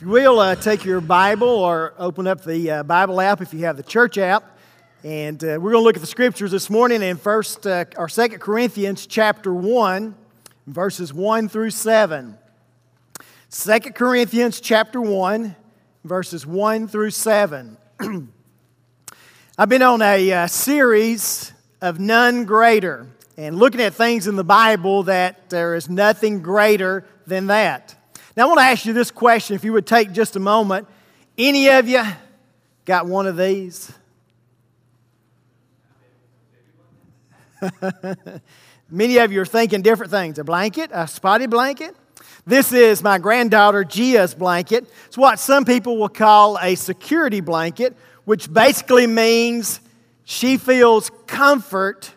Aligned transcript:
If 0.00 0.06
you 0.06 0.12
will, 0.12 0.40
uh, 0.40 0.54
take 0.54 0.86
your 0.86 1.02
Bible 1.02 1.46
or 1.46 1.92
open 1.98 2.26
up 2.26 2.42
the 2.42 2.70
uh, 2.70 2.82
Bible 2.84 3.20
app 3.20 3.42
if 3.42 3.52
you 3.52 3.66
have 3.66 3.76
the 3.76 3.82
church 3.82 4.16
app. 4.16 4.56
And 5.04 5.44
uh, 5.44 5.58
we're 5.60 5.72
going 5.72 5.74
to 5.74 5.80
look 5.80 5.96
at 5.96 6.00
the 6.00 6.06
scriptures 6.06 6.52
this 6.52 6.70
morning 6.70 7.02
in 7.02 7.18
First 7.18 7.66
uh, 7.66 7.84
or 7.98 8.08
Second 8.08 8.38
Corinthians 8.38 9.06
chapter 9.06 9.52
1, 9.52 10.14
verses 10.66 11.12
1 11.12 11.50
through 11.50 11.68
7. 11.68 12.38
Second 13.50 13.94
Corinthians 13.94 14.62
chapter 14.62 15.02
1, 15.02 15.54
verses 16.04 16.46
1 16.46 16.88
through 16.88 17.10
7. 17.10 17.76
I've 19.58 19.68
been 19.68 19.82
on 19.82 20.00
a 20.00 20.32
uh, 20.32 20.46
series 20.46 21.52
of 21.82 22.00
none 22.00 22.46
greater 22.46 23.06
and 23.36 23.54
looking 23.54 23.82
at 23.82 23.92
things 23.92 24.26
in 24.26 24.36
the 24.36 24.44
Bible 24.44 25.02
that 25.02 25.50
there 25.50 25.74
is 25.74 25.90
nothing 25.90 26.40
greater 26.40 27.04
than 27.26 27.48
that. 27.48 27.96
Now, 28.36 28.44
I 28.44 28.46
want 28.46 28.60
to 28.60 28.64
ask 28.64 28.86
you 28.86 28.92
this 28.92 29.10
question 29.10 29.56
if 29.56 29.64
you 29.64 29.72
would 29.72 29.86
take 29.86 30.12
just 30.12 30.36
a 30.36 30.40
moment. 30.40 30.86
Any 31.36 31.68
of 31.68 31.88
you 31.88 32.02
got 32.84 33.06
one 33.06 33.26
of 33.26 33.36
these? 33.36 33.92
Many 38.90 39.18
of 39.18 39.32
you 39.32 39.40
are 39.40 39.46
thinking 39.46 39.82
different 39.82 40.10
things 40.10 40.38
a 40.38 40.44
blanket, 40.44 40.90
a 40.92 41.08
spotty 41.08 41.46
blanket. 41.46 41.94
This 42.46 42.72
is 42.72 43.02
my 43.02 43.18
granddaughter 43.18 43.84
Gia's 43.84 44.34
blanket. 44.34 44.90
It's 45.06 45.18
what 45.18 45.38
some 45.38 45.64
people 45.64 45.98
will 45.98 46.08
call 46.08 46.58
a 46.58 46.74
security 46.74 47.40
blanket, 47.40 47.96
which 48.24 48.52
basically 48.52 49.06
means 49.06 49.80
she 50.24 50.56
feels 50.56 51.10
comfort 51.26 52.12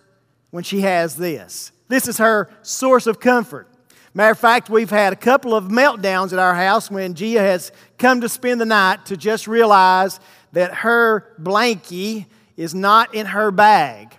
when 0.51 0.63
she 0.63 0.81
has 0.81 1.15
this. 1.15 1.71
This 1.87 2.07
is 2.07 2.19
her 2.19 2.49
source 2.61 3.07
of 3.07 3.19
comfort. 3.19 3.67
Matter 4.15 4.31
of 4.31 4.39
fact, 4.39 4.69
we've 4.69 4.91
had 4.91 5.11
a 5.11 5.15
couple 5.15 5.55
of 5.55 5.65
meltdowns 5.65 6.33
at 6.33 6.39
our 6.39 6.53
house 6.53 6.91
when 6.91 7.15
Gia 7.15 7.39
has 7.39 7.71
come 7.97 8.21
to 8.21 8.29
spend 8.29 8.61
the 8.61 8.65
night 8.65 9.07
to 9.07 9.17
just 9.17 9.47
realize 9.47 10.19
that 10.51 10.73
her 10.75 11.33
blankie 11.41 12.27
is 12.55 12.75
not 12.75 13.15
in 13.15 13.25
her 13.25 13.49
bag. 13.49 14.15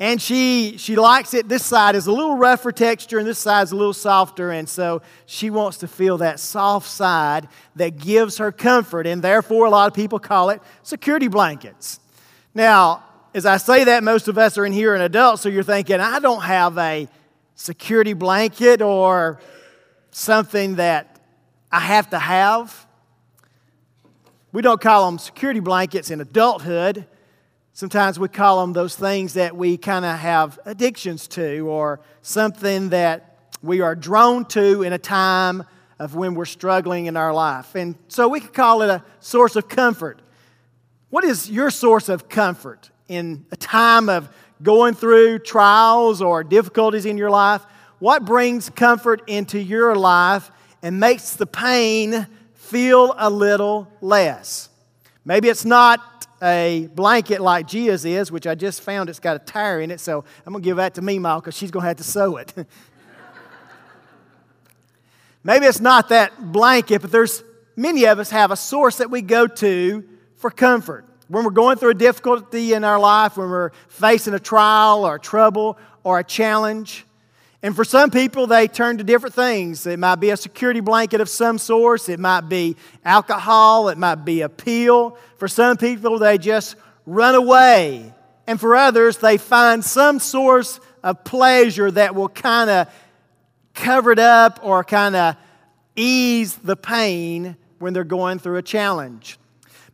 And 0.00 0.20
she, 0.20 0.78
she 0.78 0.96
likes 0.96 1.32
it. 1.34 1.48
This 1.48 1.64
side 1.64 1.94
is 1.94 2.08
a 2.08 2.12
little 2.12 2.36
rougher 2.36 2.72
texture, 2.72 3.18
and 3.18 3.26
this 3.26 3.38
side 3.38 3.64
is 3.64 3.72
a 3.72 3.76
little 3.76 3.92
softer. 3.92 4.50
And 4.50 4.68
so 4.68 5.02
she 5.26 5.50
wants 5.50 5.78
to 5.78 5.86
feel 5.86 6.18
that 6.18 6.40
soft 6.40 6.88
side 6.88 7.46
that 7.76 7.98
gives 7.98 8.38
her 8.38 8.50
comfort. 8.50 9.06
And 9.06 9.22
therefore, 9.22 9.66
a 9.66 9.70
lot 9.70 9.86
of 9.86 9.94
people 9.94 10.18
call 10.18 10.50
it 10.50 10.60
security 10.82 11.28
blankets. 11.28 12.00
Now, 12.52 13.04
as 13.32 13.46
I 13.46 13.58
say 13.58 13.84
that, 13.84 14.02
most 14.02 14.26
of 14.26 14.38
us 14.38 14.58
are 14.58 14.66
in 14.66 14.72
here 14.72 14.94
and 14.94 15.02
adults, 15.04 15.42
so 15.42 15.48
you're 15.48 15.62
thinking, 15.62 16.00
I 16.00 16.18
don't 16.18 16.42
have 16.42 16.76
a 16.78 17.06
security 17.60 18.14
blanket 18.14 18.80
or 18.80 19.38
something 20.10 20.76
that 20.76 21.20
I 21.70 21.80
have 21.80 22.08
to 22.08 22.18
have. 22.18 22.86
We 24.50 24.62
don't 24.62 24.80
call 24.80 25.04
them 25.04 25.18
security 25.18 25.60
blankets 25.60 26.10
in 26.10 26.22
adulthood. 26.22 27.06
Sometimes 27.74 28.18
we 28.18 28.28
call 28.28 28.62
them 28.62 28.72
those 28.72 28.96
things 28.96 29.34
that 29.34 29.54
we 29.54 29.76
kind 29.76 30.06
of 30.06 30.18
have 30.18 30.58
addictions 30.64 31.28
to 31.28 31.68
or 31.68 32.00
something 32.22 32.88
that 32.88 33.52
we 33.62 33.82
are 33.82 33.94
drawn 33.94 34.46
to 34.46 34.82
in 34.82 34.94
a 34.94 34.98
time 34.98 35.62
of 35.98 36.14
when 36.14 36.34
we're 36.34 36.46
struggling 36.46 37.06
in 37.06 37.16
our 37.16 37.34
life. 37.34 37.74
And 37.74 37.94
so 38.08 38.26
we 38.26 38.40
could 38.40 38.54
call 38.54 38.80
it 38.80 38.88
a 38.88 39.04
source 39.20 39.54
of 39.54 39.68
comfort. 39.68 40.22
What 41.10 41.24
is 41.24 41.50
your 41.50 41.70
source 41.70 42.08
of 42.08 42.26
comfort 42.30 42.90
in 43.06 43.44
a 43.52 43.56
time 43.56 44.08
of 44.08 44.30
going 44.62 44.94
through 44.94 45.40
trials 45.40 46.20
or 46.22 46.44
difficulties 46.44 47.06
in 47.06 47.16
your 47.16 47.30
life, 47.30 47.64
what 47.98 48.24
brings 48.24 48.70
comfort 48.70 49.22
into 49.26 49.58
your 49.58 49.94
life 49.94 50.50
and 50.82 50.98
makes 50.98 51.34
the 51.34 51.46
pain 51.46 52.26
feel 52.54 53.14
a 53.18 53.28
little 53.30 53.90
less? 54.00 54.68
Maybe 55.24 55.48
it's 55.48 55.64
not 55.64 56.26
a 56.42 56.88
blanket 56.94 57.40
like 57.40 57.66
Gia's 57.66 58.04
is, 58.04 58.32
which 58.32 58.46
I 58.46 58.54
just 58.54 58.80
found 58.80 59.10
it's 59.10 59.20
got 59.20 59.36
a 59.36 59.40
tire 59.40 59.80
in 59.80 59.90
it, 59.90 60.00
so 60.00 60.24
I'm 60.46 60.52
going 60.52 60.62
to 60.62 60.64
give 60.64 60.78
that 60.78 60.94
to 60.94 61.02
Mima 61.02 61.36
because 61.36 61.54
she's 61.54 61.70
going 61.70 61.82
to 61.82 61.88
have 61.88 61.98
to 61.98 62.04
sew 62.04 62.36
it. 62.36 62.54
Maybe 65.44 65.66
it's 65.66 65.80
not 65.80 66.08
that 66.10 66.52
blanket, 66.52 67.02
but 67.02 67.12
there's 67.12 67.42
many 67.76 68.04
of 68.06 68.18
us 68.18 68.30
have 68.30 68.50
a 68.50 68.56
source 68.56 68.96
that 68.98 69.10
we 69.10 69.22
go 69.22 69.46
to 69.46 70.04
for 70.36 70.50
comfort 70.50 71.06
when 71.30 71.44
we're 71.44 71.52
going 71.52 71.78
through 71.78 71.90
a 71.90 71.94
difficulty 71.94 72.72
in 72.72 72.82
our 72.82 72.98
life, 72.98 73.36
when 73.36 73.48
we're 73.48 73.70
facing 73.86 74.34
a 74.34 74.40
trial 74.40 75.06
or 75.06 75.16
trouble 75.16 75.78
or 76.02 76.18
a 76.18 76.24
challenge. 76.24 77.06
And 77.62 77.76
for 77.76 77.84
some 77.84 78.10
people, 78.10 78.48
they 78.48 78.66
turn 78.66 78.98
to 78.98 79.04
different 79.04 79.36
things. 79.36 79.86
It 79.86 80.00
might 80.00 80.16
be 80.16 80.30
a 80.30 80.36
security 80.36 80.80
blanket 80.80 81.20
of 81.20 81.28
some 81.28 81.58
source, 81.58 82.08
it 82.08 82.18
might 82.18 82.48
be 82.48 82.76
alcohol, 83.04 83.90
it 83.90 83.96
might 83.96 84.24
be 84.24 84.40
a 84.40 84.48
pill. 84.48 85.16
For 85.36 85.46
some 85.46 85.76
people, 85.76 86.18
they 86.18 86.36
just 86.36 86.74
run 87.06 87.36
away. 87.36 88.12
And 88.48 88.58
for 88.58 88.74
others, 88.74 89.18
they 89.18 89.36
find 89.36 89.84
some 89.84 90.18
source 90.18 90.80
of 91.04 91.22
pleasure 91.22 91.92
that 91.92 92.16
will 92.16 92.28
kind 92.28 92.70
of 92.70 92.88
cover 93.74 94.10
it 94.10 94.18
up 94.18 94.58
or 94.64 94.82
kind 94.82 95.14
of 95.14 95.36
ease 95.94 96.56
the 96.56 96.76
pain 96.76 97.56
when 97.78 97.92
they're 97.92 98.02
going 98.02 98.40
through 98.40 98.56
a 98.56 98.62
challenge. 98.62 99.38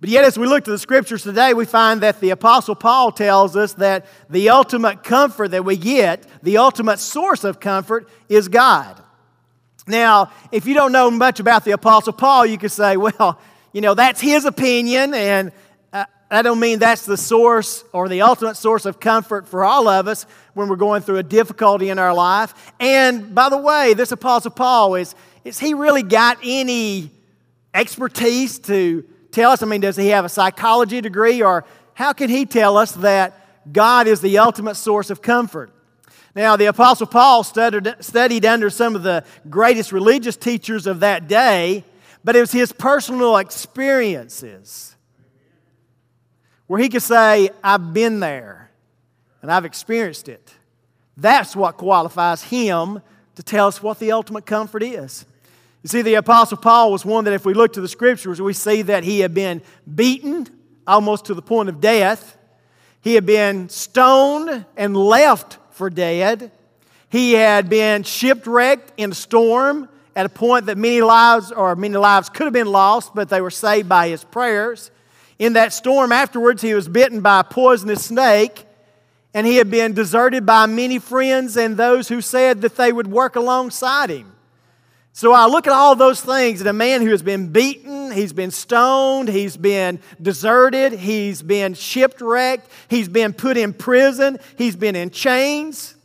But 0.00 0.10
yet, 0.10 0.24
as 0.24 0.38
we 0.38 0.46
look 0.46 0.64
to 0.64 0.70
the 0.70 0.78
scriptures 0.78 1.22
today, 1.22 1.54
we 1.54 1.64
find 1.64 2.02
that 2.02 2.20
the 2.20 2.30
Apostle 2.30 2.74
Paul 2.74 3.12
tells 3.12 3.56
us 3.56 3.72
that 3.74 4.04
the 4.28 4.50
ultimate 4.50 5.02
comfort 5.02 5.52
that 5.52 5.64
we 5.64 5.76
get, 5.76 6.26
the 6.42 6.58
ultimate 6.58 6.98
source 6.98 7.44
of 7.44 7.60
comfort, 7.60 8.08
is 8.28 8.48
God. 8.48 9.02
Now, 9.86 10.32
if 10.52 10.66
you 10.66 10.74
don't 10.74 10.92
know 10.92 11.10
much 11.10 11.40
about 11.40 11.64
the 11.64 11.70
Apostle 11.70 12.12
Paul, 12.12 12.44
you 12.44 12.58
could 12.58 12.72
say, 12.72 12.96
well, 12.98 13.40
you 13.72 13.80
know, 13.80 13.94
that's 13.94 14.20
his 14.20 14.44
opinion, 14.44 15.14
and 15.14 15.50
uh, 15.94 16.04
I 16.30 16.42
don't 16.42 16.60
mean 16.60 16.78
that's 16.78 17.06
the 17.06 17.16
source 17.16 17.82
or 17.92 18.08
the 18.08 18.20
ultimate 18.20 18.56
source 18.56 18.84
of 18.84 19.00
comfort 19.00 19.48
for 19.48 19.64
all 19.64 19.88
of 19.88 20.08
us 20.08 20.26
when 20.52 20.68
we're 20.68 20.76
going 20.76 21.02
through 21.02 21.18
a 21.18 21.22
difficulty 21.22 21.88
in 21.88 21.98
our 21.98 22.12
life. 22.12 22.72
And 22.80 23.34
by 23.34 23.48
the 23.48 23.58
way, 23.58 23.94
this 23.94 24.12
Apostle 24.12 24.50
Paul, 24.50 24.96
is, 24.96 25.14
is 25.44 25.58
he 25.58 25.72
really 25.72 26.02
got 26.02 26.38
any 26.42 27.10
expertise 27.72 28.58
to 28.60 29.04
tell 29.36 29.52
us? 29.52 29.62
I 29.62 29.66
mean, 29.66 29.80
does 29.80 29.96
he 29.96 30.08
have 30.08 30.24
a 30.24 30.28
psychology 30.28 31.00
degree? 31.00 31.42
Or 31.42 31.64
how 31.94 32.12
can 32.12 32.28
he 32.28 32.46
tell 32.46 32.76
us 32.76 32.92
that 32.92 33.72
God 33.72 34.06
is 34.06 34.20
the 34.20 34.38
ultimate 34.38 34.74
source 34.74 35.10
of 35.10 35.22
comfort? 35.22 35.70
Now, 36.34 36.56
the 36.56 36.66
Apostle 36.66 37.06
Paul 37.06 37.44
studied, 37.44 38.46
under 38.46 38.70
some 38.70 38.96
of 38.96 39.02
the 39.02 39.24
greatest 39.48 39.92
religious 39.92 40.36
teachers 40.36 40.86
of 40.86 41.00
that 41.00 41.28
day, 41.28 41.84
but 42.24 42.36
it 42.36 42.40
was 42.40 42.52
his 42.52 42.72
personal 42.72 43.36
experiences 43.36 44.96
where 46.66 46.80
he 46.80 46.88
could 46.88 47.02
say, 47.02 47.48
I've 47.62 47.94
been 47.94 48.20
there 48.20 48.70
and 49.40 49.50
I've 49.50 49.64
experienced 49.64 50.28
it. 50.28 50.52
That's 51.16 51.56
what 51.56 51.76
qualifies 51.76 52.42
him 52.42 53.00
to 53.36 53.42
tell 53.42 53.68
us 53.68 53.82
what 53.82 53.98
the 53.98 54.12
ultimate 54.12 54.44
comfort 54.44 54.82
is. 54.82 55.24
You 55.82 55.88
see, 55.88 56.02
the 56.02 56.14
Apostle 56.14 56.56
Paul 56.56 56.90
was 56.90 57.04
one 57.04 57.24
that, 57.24 57.34
if 57.34 57.44
we 57.44 57.54
look 57.54 57.74
to 57.74 57.80
the 57.80 57.88
scriptures, 57.88 58.40
we 58.40 58.52
see 58.52 58.82
that 58.82 59.04
he 59.04 59.20
had 59.20 59.34
been 59.34 59.62
beaten 59.94 60.48
almost 60.86 61.26
to 61.26 61.34
the 61.34 61.42
point 61.42 61.68
of 61.68 61.80
death. 61.80 62.36
He 63.00 63.14
had 63.14 63.24
been 63.24 63.68
stoned 63.68 64.64
and 64.76 64.96
left 64.96 65.58
for 65.70 65.90
dead. 65.90 66.50
He 67.08 67.34
had 67.34 67.68
been 67.68 68.02
shipwrecked 68.02 68.92
in 68.96 69.12
a 69.12 69.14
storm 69.14 69.88
at 70.16 70.26
a 70.26 70.28
point 70.30 70.66
that 70.66 70.78
many 70.78 71.02
lives 71.02 71.52
or 71.52 71.76
many 71.76 71.96
lives 71.96 72.30
could 72.30 72.44
have 72.44 72.52
been 72.52 72.66
lost, 72.66 73.14
but 73.14 73.28
they 73.28 73.40
were 73.40 73.50
saved 73.50 73.88
by 73.88 74.08
his 74.08 74.24
prayers. 74.24 74.90
In 75.38 75.52
that 75.52 75.72
storm 75.72 76.10
afterwards, 76.10 76.62
he 76.62 76.74
was 76.74 76.88
bitten 76.88 77.20
by 77.20 77.40
a 77.40 77.44
poisonous 77.44 78.06
snake, 78.06 78.64
and 79.34 79.46
he 79.46 79.56
had 79.56 79.70
been 79.70 79.92
deserted 79.92 80.46
by 80.46 80.64
many 80.66 80.98
friends 80.98 81.56
and 81.56 81.76
those 81.76 82.08
who 82.08 82.22
said 82.22 82.62
that 82.62 82.76
they 82.76 82.90
would 82.90 83.06
work 83.06 83.36
alongside 83.36 84.08
him. 84.08 84.32
So 85.16 85.32
I 85.32 85.46
look 85.46 85.66
at 85.66 85.72
all 85.72 85.96
those 85.96 86.20
things 86.20 86.60
and 86.60 86.68
a 86.68 86.74
man 86.74 87.00
who 87.00 87.08
has 87.08 87.22
been 87.22 87.48
beaten, 87.48 88.12
he's 88.12 88.34
been 88.34 88.50
stoned, 88.50 89.30
he's 89.30 89.56
been 89.56 89.98
deserted, 90.20 90.92
he's 90.92 91.40
been 91.40 91.72
shipwrecked, 91.72 92.70
he's 92.88 93.08
been 93.08 93.32
put 93.32 93.56
in 93.56 93.72
prison, 93.72 94.38
he's 94.58 94.76
been 94.76 94.94
in 94.94 95.08
chains. 95.08 95.96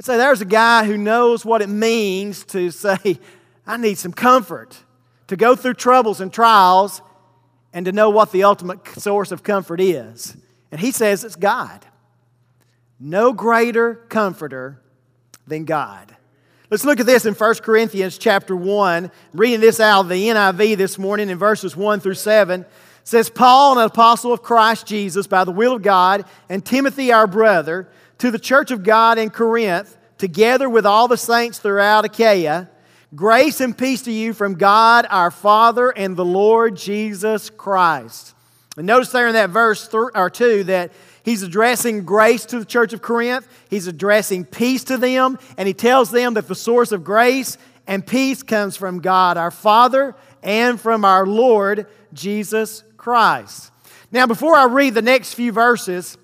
I 0.00 0.02
say 0.02 0.16
there's 0.16 0.40
a 0.40 0.44
guy 0.44 0.84
who 0.84 0.96
knows 0.96 1.44
what 1.44 1.62
it 1.62 1.68
means 1.68 2.42
to 2.46 2.72
say, 2.72 3.20
I 3.64 3.76
need 3.76 3.96
some 3.96 4.12
comfort, 4.12 4.76
to 5.28 5.36
go 5.36 5.54
through 5.54 5.74
troubles 5.74 6.20
and 6.20 6.32
trials, 6.32 7.00
and 7.72 7.86
to 7.86 7.92
know 7.92 8.10
what 8.10 8.32
the 8.32 8.42
ultimate 8.42 8.84
source 8.88 9.30
of 9.30 9.44
comfort 9.44 9.80
is. 9.80 10.36
And 10.72 10.80
he 10.80 10.90
says 10.90 11.22
it's 11.22 11.36
God. 11.36 11.86
No 12.98 13.32
greater 13.32 13.94
comforter 13.94 14.82
than 15.46 15.64
God. 15.64 16.16
Let's 16.72 16.86
look 16.86 17.00
at 17.00 17.04
this 17.04 17.26
in 17.26 17.34
1 17.34 17.54
Corinthians 17.56 18.16
chapter 18.16 18.56
1. 18.56 19.10
reading 19.34 19.60
this 19.60 19.78
out 19.78 20.00
of 20.00 20.08
the 20.08 20.28
NIV 20.28 20.78
this 20.78 20.96
morning 20.96 21.28
in 21.28 21.36
verses 21.36 21.76
1 21.76 22.00
through 22.00 22.14
7. 22.14 22.62
It 22.62 22.66
says, 23.04 23.28
Paul, 23.28 23.78
an 23.78 23.84
apostle 23.84 24.32
of 24.32 24.42
Christ 24.42 24.86
Jesus, 24.86 25.26
by 25.26 25.44
the 25.44 25.52
will 25.52 25.74
of 25.74 25.82
God, 25.82 26.24
and 26.48 26.64
Timothy, 26.64 27.12
our 27.12 27.26
brother, 27.26 27.88
to 28.16 28.30
the 28.30 28.38
church 28.38 28.70
of 28.70 28.84
God 28.84 29.18
in 29.18 29.28
Corinth, 29.28 29.98
together 30.16 30.66
with 30.66 30.86
all 30.86 31.08
the 31.08 31.18
saints 31.18 31.58
throughout 31.58 32.06
Achaia, 32.06 32.70
Grace 33.14 33.60
and 33.60 33.76
peace 33.76 34.00
to 34.04 34.10
you 34.10 34.32
from 34.32 34.54
God 34.54 35.06
our 35.10 35.30
Father 35.30 35.90
and 35.90 36.16
the 36.16 36.24
Lord 36.24 36.78
Jesus 36.78 37.50
Christ. 37.50 38.34
And 38.78 38.86
notice 38.86 39.12
there 39.12 39.28
in 39.28 39.34
that 39.34 39.50
verse 39.50 39.86
th- 39.88 40.04
or 40.14 40.30
2 40.30 40.64
that 40.64 40.92
he's 41.24 41.42
addressing 41.42 42.04
grace 42.04 42.44
to 42.46 42.58
the 42.58 42.64
church 42.64 42.92
of 42.92 43.02
Corinth, 43.02 43.46
he's 43.70 43.86
addressing 43.86 44.44
peace 44.44 44.84
to 44.84 44.96
them, 44.96 45.38
and 45.56 45.66
he 45.66 45.74
tells 45.74 46.10
them 46.10 46.34
that 46.34 46.48
the 46.48 46.54
source 46.54 46.92
of 46.92 47.04
grace 47.04 47.58
and 47.86 48.06
peace 48.06 48.42
comes 48.42 48.76
from 48.76 49.00
God 49.00 49.36
our 49.36 49.50
Father 49.50 50.14
and 50.42 50.80
from 50.80 51.04
our 51.04 51.26
Lord 51.26 51.86
Jesus 52.12 52.84
Christ. 52.96 53.70
Now, 54.10 54.26
before 54.26 54.54
I 54.56 54.66
read 54.66 54.94
the 54.94 55.02
next 55.02 55.34
few 55.34 55.52
verses, 55.52 56.18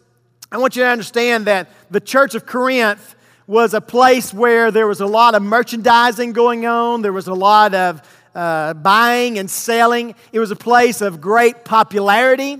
I 0.53 0.59
want 0.59 0.77
you 0.77 0.83
to 0.83 0.89
understand 0.89 1.47
that 1.47 1.69
the 1.91 2.01
church 2.01 2.35
of 2.35 2.47
Corinth 2.47 3.15
was 3.47 3.73
a 3.73 3.81
place 3.81 4.33
where 4.33 4.71
there 4.71 4.87
was 4.87 5.01
a 5.01 5.07
lot 5.07 5.35
of 5.35 5.43
merchandising 5.43 6.33
going 6.33 6.67
on, 6.67 7.03
there 7.03 7.13
was 7.13 7.29
a 7.29 7.35
lot 7.35 7.75
of 7.75 8.03
uh, 8.35 8.75
buying 8.75 9.39
and 9.39 9.51
selling. 9.51 10.15
It 10.33 10.39
was 10.39 10.51
a 10.51 10.57
place 10.57 11.01
of 11.01 11.21
great 11.21 11.65
popularity. 11.65 12.59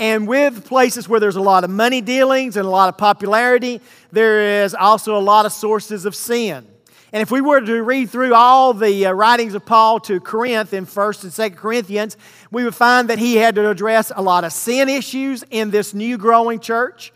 And 0.00 0.26
with 0.26 0.64
places 0.64 1.10
where 1.10 1.20
there's 1.20 1.36
a 1.36 1.42
lot 1.42 1.62
of 1.62 1.68
money 1.68 2.00
dealings 2.00 2.56
and 2.56 2.64
a 2.64 2.70
lot 2.70 2.88
of 2.88 2.96
popularity, 2.96 3.82
there 4.10 4.64
is 4.64 4.74
also 4.74 5.14
a 5.14 5.20
lot 5.20 5.44
of 5.44 5.52
sources 5.52 6.06
of 6.06 6.16
sin. 6.16 6.66
And 7.12 7.20
if 7.20 7.30
we 7.30 7.42
were 7.42 7.60
to 7.60 7.82
read 7.82 8.08
through 8.08 8.34
all 8.34 8.72
the 8.72 9.04
uh, 9.04 9.12
writings 9.12 9.52
of 9.52 9.66
Paul 9.66 10.00
to 10.00 10.18
Corinth 10.18 10.72
in 10.72 10.86
1st 10.86 11.24
and 11.24 11.32
2nd 11.32 11.56
Corinthians, 11.58 12.16
we 12.50 12.64
would 12.64 12.74
find 12.74 13.10
that 13.10 13.18
he 13.18 13.36
had 13.36 13.56
to 13.56 13.68
address 13.68 14.10
a 14.16 14.22
lot 14.22 14.44
of 14.44 14.54
sin 14.54 14.88
issues 14.88 15.44
in 15.50 15.70
this 15.70 15.92
new 15.92 16.16
growing 16.16 16.60
church 16.60 17.12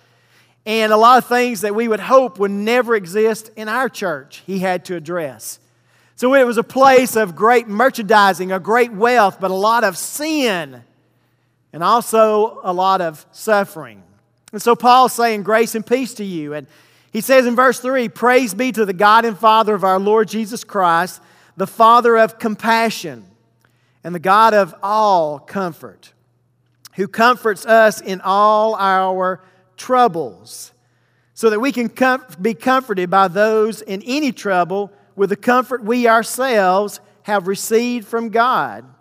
and 0.66 0.92
a 0.92 0.96
lot 0.98 1.16
of 1.16 1.26
things 1.26 1.62
that 1.62 1.74
we 1.74 1.88
would 1.88 2.00
hope 2.00 2.38
would 2.38 2.50
never 2.50 2.94
exist 2.94 3.50
in 3.56 3.70
our 3.70 3.88
church, 3.88 4.42
he 4.46 4.58
had 4.58 4.84
to 4.86 4.96
address. 4.96 5.58
So 6.16 6.34
it 6.34 6.46
was 6.46 6.58
a 6.58 6.62
place 6.62 7.16
of 7.16 7.34
great 7.34 7.66
merchandising, 7.66 8.52
a 8.52 8.60
great 8.60 8.92
wealth, 8.92 9.38
but 9.40 9.50
a 9.50 9.54
lot 9.54 9.84
of 9.84 9.96
sin 9.96 10.84
and 11.74 11.82
also 11.82 12.60
a 12.62 12.72
lot 12.72 13.00
of 13.00 13.26
suffering. 13.32 14.00
And 14.52 14.62
so 14.62 14.76
Paul's 14.76 15.12
saying, 15.12 15.42
Grace 15.42 15.74
and 15.74 15.84
peace 15.84 16.14
to 16.14 16.24
you. 16.24 16.54
And 16.54 16.68
he 17.12 17.20
says 17.20 17.46
in 17.46 17.56
verse 17.56 17.80
3 17.80 18.08
Praise 18.08 18.54
be 18.54 18.70
to 18.70 18.84
the 18.84 18.92
God 18.92 19.24
and 19.24 19.36
Father 19.36 19.74
of 19.74 19.82
our 19.82 19.98
Lord 19.98 20.28
Jesus 20.28 20.62
Christ, 20.62 21.20
the 21.56 21.66
Father 21.66 22.16
of 22.16 22.38
compassion 22.38 23.24
and 24.04 24.14
the 24.14 24.20
God 24.20 24.54
of 24.54 24.72
all 24.84 25.40
comfort, 25.40 26.12
who 26.94 27.08
comforts 27.08 27.66
us 27.66 28.00
in 28.00 28.20
all 28.20 28.76
our 28.76 29.42
troubles, 29.76 30.72
so 31.34 31.50
that 31.50 31.58
we 31.58 31.72
can 31.72 31.88
com- 31.88 32.24
be 32.40 32.54
comforted 32.54 33.10
by 33.10 33.26
those 33.26 33.82
in 33.82 34.00
any 34.02 34.30
trouble 34.30 34.92
with 35.16 35.30
the 35.30 35.36
comfort 35.36 35.82
we 35.82 36.06
ourselves 36.06 37.00
have 37.22 37.48
received 37.48 38.06
from 38.06 38.28
God. 38.28 38.93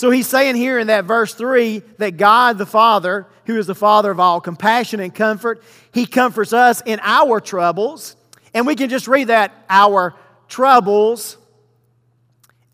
So 0.00 0.10
he's 0.10 0.26
saying 0.26 0.56
here 0.56 0.78
in 0.78 0.86
that 0.86 1.04
verse 1.04 1.34
3 1.34 1.82
that 1.98 2.16
God 2.16 2.56
the 2.56 2.64
Father, 2.64 3.26
who 3.44 3.58
is 3.58 3.66
the 3.66 3.74
Father 3.74 4.10
of 4.10 4.18
all 4.18 4.40
compassion 4.40 4.98
and 4.98 5.14
comfort, 5.14 5.62
he 5.92 6.06
comforts 6.06 6.54
us 6.54 6.82
in 6.86 6.98
our 7.02 7.38
troubles. 7.38 8.16
And 8.54 8.66
we 8.66 8.76
can 8.76 8.88
just 8.88 9.06
read 9.08 9.26
that, 9.26 9.52
our 9.68 10.14
troubles. 10.48 11.36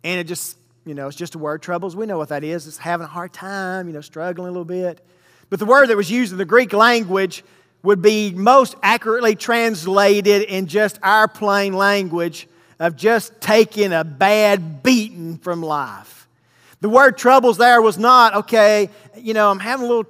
And 0.05 0.21
it 0.21 0.29
just, 0.29 0.57
you 0.85 0.95
know, 0.95 1.09
it's 1.09 1.17
just 1.17 1.35
a 1.35 1.39
word, 1.39 1.63
troubles. 1.63 1.97
We 1.97 2.07
know 2.07 2.17
what 2.17 2.29
that 2.29 2.45
is. 2.45 2.69
It's 2.69 2.79
having 2.79 3.07
a 3.07 3.11
hard 3.11 3.33
time, 3.33 3.89
you 3.89 3.95
know, 3.95 4.03
struggling 4.03 4.47
a 4.47 4.53
little 4.53 4.65
bit. 4.65 5.05
But 5.51 5.59
the 5.59 5.67
word 5.67 5.89
that 5.89 5.97
was 5.97 6.09
used 6.09 6.31
in 6.31 6.39
the 6.39 6.45
Greek 6.45 6.73
language 6.73 7.43
would 7.83 8.03
be 8.03 8.31
most 8.31 8.77
accurately 8.85 9.35
translated 9.35 10.43
in 10.43 10.69
just 10.69 11.01
our 11.03 11.27
plain 11.27 11.73
language 11.73 12.47
of 12.79 12.95
just 12.95 13.41
taking 13.41 13.93
a 13.93 14.05
bad 14.05 14.85
beating 14.85 15.39
from 15.39 15.61
life. 15.61 16.16
The 16.81 16.89
word 16.89 17.17
troubles 17.17 17.57
there 17.57 17.81
was 17.81 17.99
not, 17.99 18.35
okay, 18.35 18.91
you 19.17 19.35
know, 19.35 19.51
I'm 19.51 19.59
having 19.59 19.87
a 19.87 19.89
little 19.89 20.07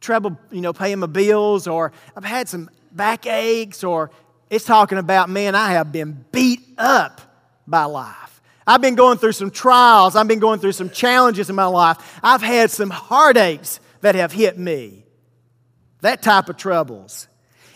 trouble, 0.00 0.38
you 0.50 0.60
know, 0.60 0.72
paying 0.72 1.00
my 1.00 1.06
bills, 1.06 1.66
or 1.66 1.92
I've 2.16 2.24
had 2.24 2.48
some 2.48 2.70
backaches, 2.92 3.82
or 3.82 4.10
it's 4.48 4.64
talking 4.64 4.98
about, 4.98 5.28
man, 5.28 5.54
I 5.54 5.72
have 5.72 5.92
been 5.92 6.24
beat 6.32 6.60
up 6.78 7.20
by 7.66 7.84
life. 7.84 8.40
I've 8.66 8.80
been 8.80 8.94
going 8.94 9.18
through 9.18 9.32
some 9.32 9.50
trials. 9.50 10.14
I've 10.14 10.28
been 10.28 10.38
going 10.38 10.60
through 10.60 10.72
some 10.72 10.90
challenges 10.90 11.48
in 11.48 11.56
my 11.56 11.66
life. 11.66 12.18
I've 12.22 12.42
had 12.42 12.70
some 12.70 12.90
heartaches 12.90 13.80
that 14.02 14.14
have 14.14 14.30
hit 14.30 14.58
me. 14.58 15.04
That 16.02 16.22
type 16.22 16.48
of 16.48 16.56
troubles. 16.56 17.26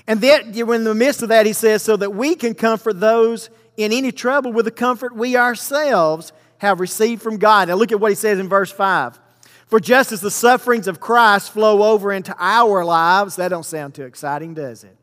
And 0.06 0.20
then, 0.20 0.52
in 0.54 0.84
the 0.84 0.94
midst 0.94 1.22
of 1.22 1.30
that, 1.30 1.46
he 1.46 1.52
says, 1.52 1.82
so 1.82 1.96
that 1.96 2.14
we 2.14 2.34
can 2.34 2.54
comfort 2.54 3.00
those 3.00 3.50
in 3.76 3.92
any 3.92 4.12
trouble 4.12 4.52
with 4.52 4.66
the 4.66 4.70
comfort 4.70 5.14
we 5.16 5.36
ourselves 5.36 6.32
have 6.62 6.78
received 6.78 7.22
from 7.22 7.38
God. 7.38 7.68
Now, 7.68 7.74
look 7.74 7.90
at 7.90 7.98
what 7.98 8.12
he 8.12 8.14
says 8.14 8.38
in 8.38 8.48
verse 8.48 8.70
5. 8.70 9.18
For 9.66 9.80
just 9.80 10.12
as 10.12 10.20
the 10.20 10.30
sufferings 10.30 10.86
of 10.86 11.00
Christ 11.00 11.50
flow 11.50 11.82
over 11.82 12.12
into 12.12 12.34
our 12.38 12.84
lives, 12.84 13.36
that 13.36 13.48
don't 13.48 13.64
sound 13.64 13.94
too 13.94 14.04
exciting, 14.04 14.54
does 14.54 14.84
it? 14.84 14.96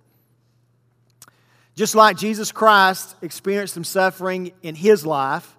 Just 1.75 1.95
like 1.95 2.17
Jesus 2.17 2.53
Christ 2.53 3.13
experienced 3.21 3.73
some 3.73 3.83
suffering 3.83 4.53
in 4.63 4.73
his 4.73 5.05
life, 5.05 5.55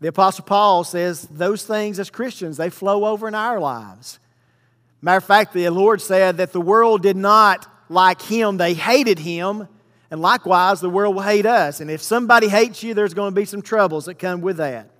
the 0.00 0.08
Apostle 0.08 0.44
Paul 0.44 0.82
says 0.82 1.22
those 1.30 1.64
things 1.64 2.00
as 2.00 2.10
Christians, 2.10 2.56
they 2.56 2.68
flow 2.68 3.04
over 3.04 3.28
in 3.28 3.34
our 3.34 3.60
lives. 3.60 4.18
Matter 5.00 5.18
of 5.18 5.24
fact, 5.24 5.52
the 5.52 5.68
Lord 5.70 6.00
said 6.02 6.38
that 6.38 6.52
the 6.52 6.60
world 6.60 7.02
did 7.02 7.16
not 7.16 7.70
like 7.88 8.20
him, 8.20 8.56
they 8.56 8.74
hated 8.74 9.20
him. 9.20 9.68
And 10.10 10.20
likewise, 10.20 10.80
the 10.80 10.90
world 10.90 11.14
will 11.14 11.22
hate 11.22 11.46
us. 11.46 11.80
And 11.80 11.90
if 11.90 12.02
somebody 12.02 12.48
hates 12.48 12.82
you, 12.82 12.94
there's 12.94 13.14
going 13.14 13.34
to 13.34 13.40
be 13.40 13.46
some 13.46 13.62
troubles 13.62 14.04
that 14.04 14.18
come 14.18 14.40
with 14.40 14.58
that. 14.58 14.90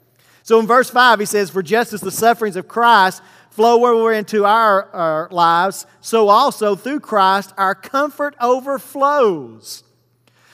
So 0.43 0.61
in 0.61 0.67
verse 0.67 0.91
5, 0.91 1.21
he 1.21 1.27
says, 1.27 1.51
For 1.51 1.62
just 1.62 1.93
as 1.93 2.01
the 2.01 2.11
sufferings 2.11 2.56
of 2.56 2.69
Christ 2.69 3.23
flow 3.51 3.87
over 3.87 4.12
into 4.12 4.45
our, 4.45 4.91
our 4.93 5.29
lives, 5.31 5.87
so 6.01 6.29
also 6.29 6.75
through 6.75 7.01
Christ 7.01 7.53
our 7.56 7.75
comfort 7.75 8.35
overflows. 8.41 9.85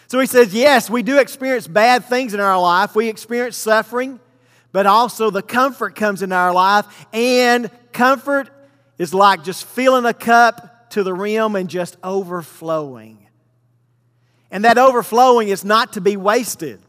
So 0.07 0.21
he 0.21 0.27
says, 0.27 0.53
Yes, 0.55 0.91
we 0.91 1.03
do 1.03 1.19
experience 1.19 1.67
bad 1.67 2.05
things 2.05 2.35
in 2.35 2.41
our 2.41 2.61
life. 2.61 2.95
We 2.95 3.09
experience 3.09 3.57
suffering, 3.57 4.21
but 4.73 4.87
also 4.87 5.31
the 5.31 5.43
comfort 5.43 5.95
comes 5.95 6.23
in 6.23 6.33
our 6.33 6.53
life. 6.53 7.07
And 7.13 7.71
comfort 7.93 8.51
is 8.99 9.15
like 9.15 9.45
just 9.45 9.65
filling 9.65 10.05
a 10.05 10.15
cup 10.15 10.91
to 10.91 11.03
the 11.03 11.15
rim 11.15 11.57
and 11.57 11.71
just 11.71 11.97
overflowing. 12.05 13.27
And 14.51 14.65
that 14.65 14.79
overflowing 14.79 15.49
is 15.49 15.65
not 15.65 15.93
to 15.95 16.01
be 16.01 16.17
wasted. 16.17 16.81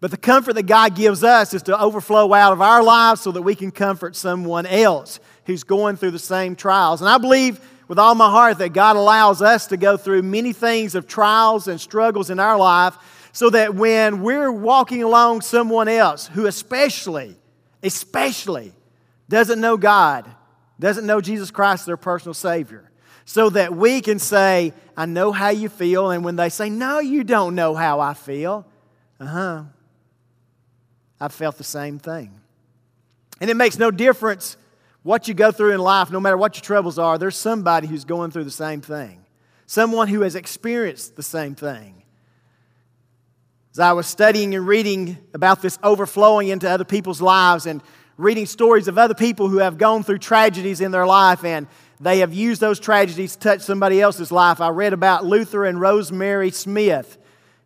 But 0.00 0.10
the 0.10 0.16
comfort 0.16 0.54
that 0.54 0.64
God 0.64 0.96
gives 0.96 1.22
us 1.22 1.54
is 1.54 1.62
to 1.64 1.80
overflow 1.80 2.32
out 2.32 2.52
of 2.52 2.60
our 2.60 2.82
lives 2.82 3.20
so 3.20 3.30
that 3.32 3.42
we 3.42 3.54
can 3.54 3.70
comfort 3.70 4.16
someone 4.16 4.66
else 4.66 5.20
who's 5.46 5.64
going 5.64 5.96
through 5.96 6.10
the 6.10 6.18
same 6.18 6.56
trials. 6.56 7.00
And 7.00 7.08
I 7.08 7.18
believe 7.18 7.60
with 7.88 7.98
all 7.98 8.14
my 8.14 8.30
heart 8.30 8.58
that 8.58 8.72
God 8.72 8.96
allows 8.96 9.42
us 9.42 9.66
to 9.68 9.76
go 9.76 9.96
through 9.96 10.22
many 10.22 10.52
things 10.52 10.94
of 10.94 11.06
trials 11.06 11.68
and 11.68 11.80
struggles 11.80 12.30
in 12.30 12.40
our 12.40 12.58
life 12.58 12.96
so 13.32 13.50
that 13.50 13.74
when 13.74 14.22
we're 14.22 14.52
walking 14.52 15.02
along 15.02 15.40
someone 15.40 15.88
else 15.88 16.26
who 16.28 16.46
especially, 16.46 17.36
especially 17.82 18.72
doesn't 19.28 19.60
know 19.60 19.76
God, 19.76 20.30
doesn't 20.80 21.06
know 21.06 21.20
Jesus 21.20 21.50
Christ 21.50 21.82
as 21.82 21.86
their 21.86 21.96
personal 21.96 22.34
Savior. 22.34 22.90
So 23.24 23.50
that 23.50 23.74
we 23.74 24.00
can 24.00 24.18
say, 24.18 24.72
I 24.96 25.06
know 25.06 25.32
how 25.32 25.50
you 25.50 25.68
feel. 25.68 26.10
And 26.10 26.24
when 26.24 26.36
they 26.36 26.48
say, 26.48 26.68
No, 26.68 26.98
you 26.98 27.24
don't 27.24 27.54
know 27.54 27.74
how 27.74 28.00
I 28.00 28.14
feel, 28.14 28.66
uh 29.20 29.26
huh, 29.26 29.62
I've 31.20 31.32
felt 31.32 31.56
the 31.56 31.64
same 31.64 31.98
thing. 31.98 32.40
And 33.40 33.50
it 33.50 33.54
makes 33.54 33.78
no 33.78 33.90
difference 33.90 34.56
what 35.02 35.26
you 35.26 35.34
go 35.34 35.50
through 35.50 35.72
in 35.72 35.80
life, 35.80 36.10
no 36.10 36.20
matter 36.20 36.36
what 36.36 36.56
your 36.56 36.62
troubles 36.62 36.98
are, 36.98 37.18
there's 37.18 37.36
somebody 37.36 37.86
who's 37.86 38.04
going 38.04 38.30
through 38.30 38.44
the 38.44 38.50
same 38.50 38.80
thing, 38.80 39.24
someone 39.66 40.08
who 40.08 40.20
has 40.20 40.36
experienced 40.36 41.16
the 41.16 41.22
same 41.22 41.54
thing. 41.54 42.02
As 43.72 43.80
I 43.80 43.92
was 43.92 44.06
studying 44.06 44.54
and 44.54 44.66
reading 44.66 45.16
about 45.34 45.62
this 45.62 45.78
overflowing 45.82 46.48
into 46.48 46.68
other 46.68 46.84
people's 46.84 47.22
lives 47.22 47.66
and 47.66 47.82
reading 48.16 48.46
stories 48.46 48.86
of 48.86 48.98
other 48.98 49.14
people 49.14 49.48
who 49.48 49.58
have 49.58 49.78
gone 49.78 50.02
through 50.02 50.18
tragedies 50.18 50.80
in 50.80 50.90
their 50.90 51.06
life 51.06 51.44
and 51.44 51.66
they 52.02 52.18
have 52.18 52.34
used 52.34 52.60
those 52.60 52.80
tragedies 52.80 53.36
to 53.36 53.38
touch 53.38 53.60
somebody 53.60 54.00
else's 54.00 54.32
life. 54.32 54.60
I 54.60 54.70
read 54.70 54.92
about 54.92 55.24
Luther 55.24 55.64
and 55.64 55.80
Rosemary 55.80 56.50
Smith, 56.50 57.16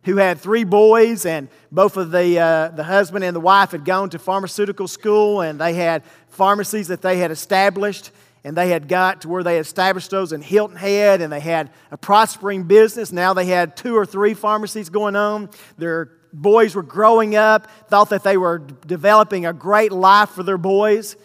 who 0.05 0.19
had 0.19 0.38
three 0.38 0.64
boys, 0.64 1.25
and 1.25 1.49
both 1.73 1.97
of 1.97 2.11
the, 2.11 2.38
uh, 2.38 2.69
the 2.69 2.85
husband 2.85 3.25
and 3.25 3.35
the 3.35 3.40
wife 3.40 3.71
had 3.71 3.87
gone 3.87 4.11
to 4.11 4.19
pharmaceutical 4.19 4.88
school, 4.88 5.40
and 5.40 5.59
they 5.59 5.73
had 5.73 6.02
pharmacies 6.28 6.88
that 6.88 7.00
they 7.00 7.16
had 7.19 7.31
established. 7.31 8.11
And 8.45 8.57
they 8.57 8.69
had 8.69 8.87
got 8.87 9.23
to 9.23 9.28
where 9.28 9.43
they 9.43 9.59
established 9.59 10.11
those 10.11 10.33
in 10.33 10.40
Hilton 10.40 10.76
Head, 10.76 11.21
and 11.21 11.33
they 11.33 11.40
had 11.40 11.71
a 11.90 11.97
prospering 11.97 12.62
business. 12.64 13.11
Now 13.11 13.35
they 13.35 13.47
had 13.47 13.76
two 13.76 13.97
or 13.97 14.07
three 14.07 14.35
pharmacies 14.35 14.88
going 14.88 15.16
on. 15.16 15.50
Their 15.78 16.12
boys 16.33 16.75
were 16.75 16.85
growing 16.85 17.35
up, 17.35 17.69
thought 17.88 18.11
that 18.11 18.23
they 18.23 18.37
were 18.37 18.59
developing 18.59 19.47
a 19.47 19.52
great 19.52 19.90
life 19.90 20.31
for 20.31 20.45
their 20.45 20.59
boys. 20.59 21.16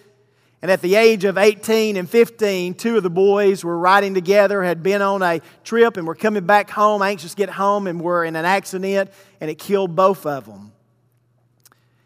And 0.61 0.69
at 0.69 0.81
the 0.81 0.95
age 0.95 1.25
of 1.25 1.37
18 1.37 1.97
and 1.97 2.07
15, 2.07 2.75
two 2.75 2.97
of 2.97 3.03
the 3.03 3.09
boys 3.09 3.63
were 3.63 3.77
riding 3.77 4.13
together, 4.13 4.61
had 4.61 4.83
been 4.83 5.01
on 5.01 5.23
a 5.23 5.41
trip, 5.63 5.97
and 5.97 6.05
were 6.05 6.15
coming 6.15 6.45
back 6.45 6.69
home, 6.69 7.01
anxious 7.01 7.31
to 7.31 7.37
get 7.37 7.49
home, 7.49 7.87
and 7.87 7.99
were 7.99 8.23
in 8.23 8.35
an 8.35 8.45
accident, 8.45 9.09
and 9.39 9.49
it 9.49 9.57
killed 9.57 9.95
both 9.95 10.25
of 10.25 10.45
them. 10.45 10.71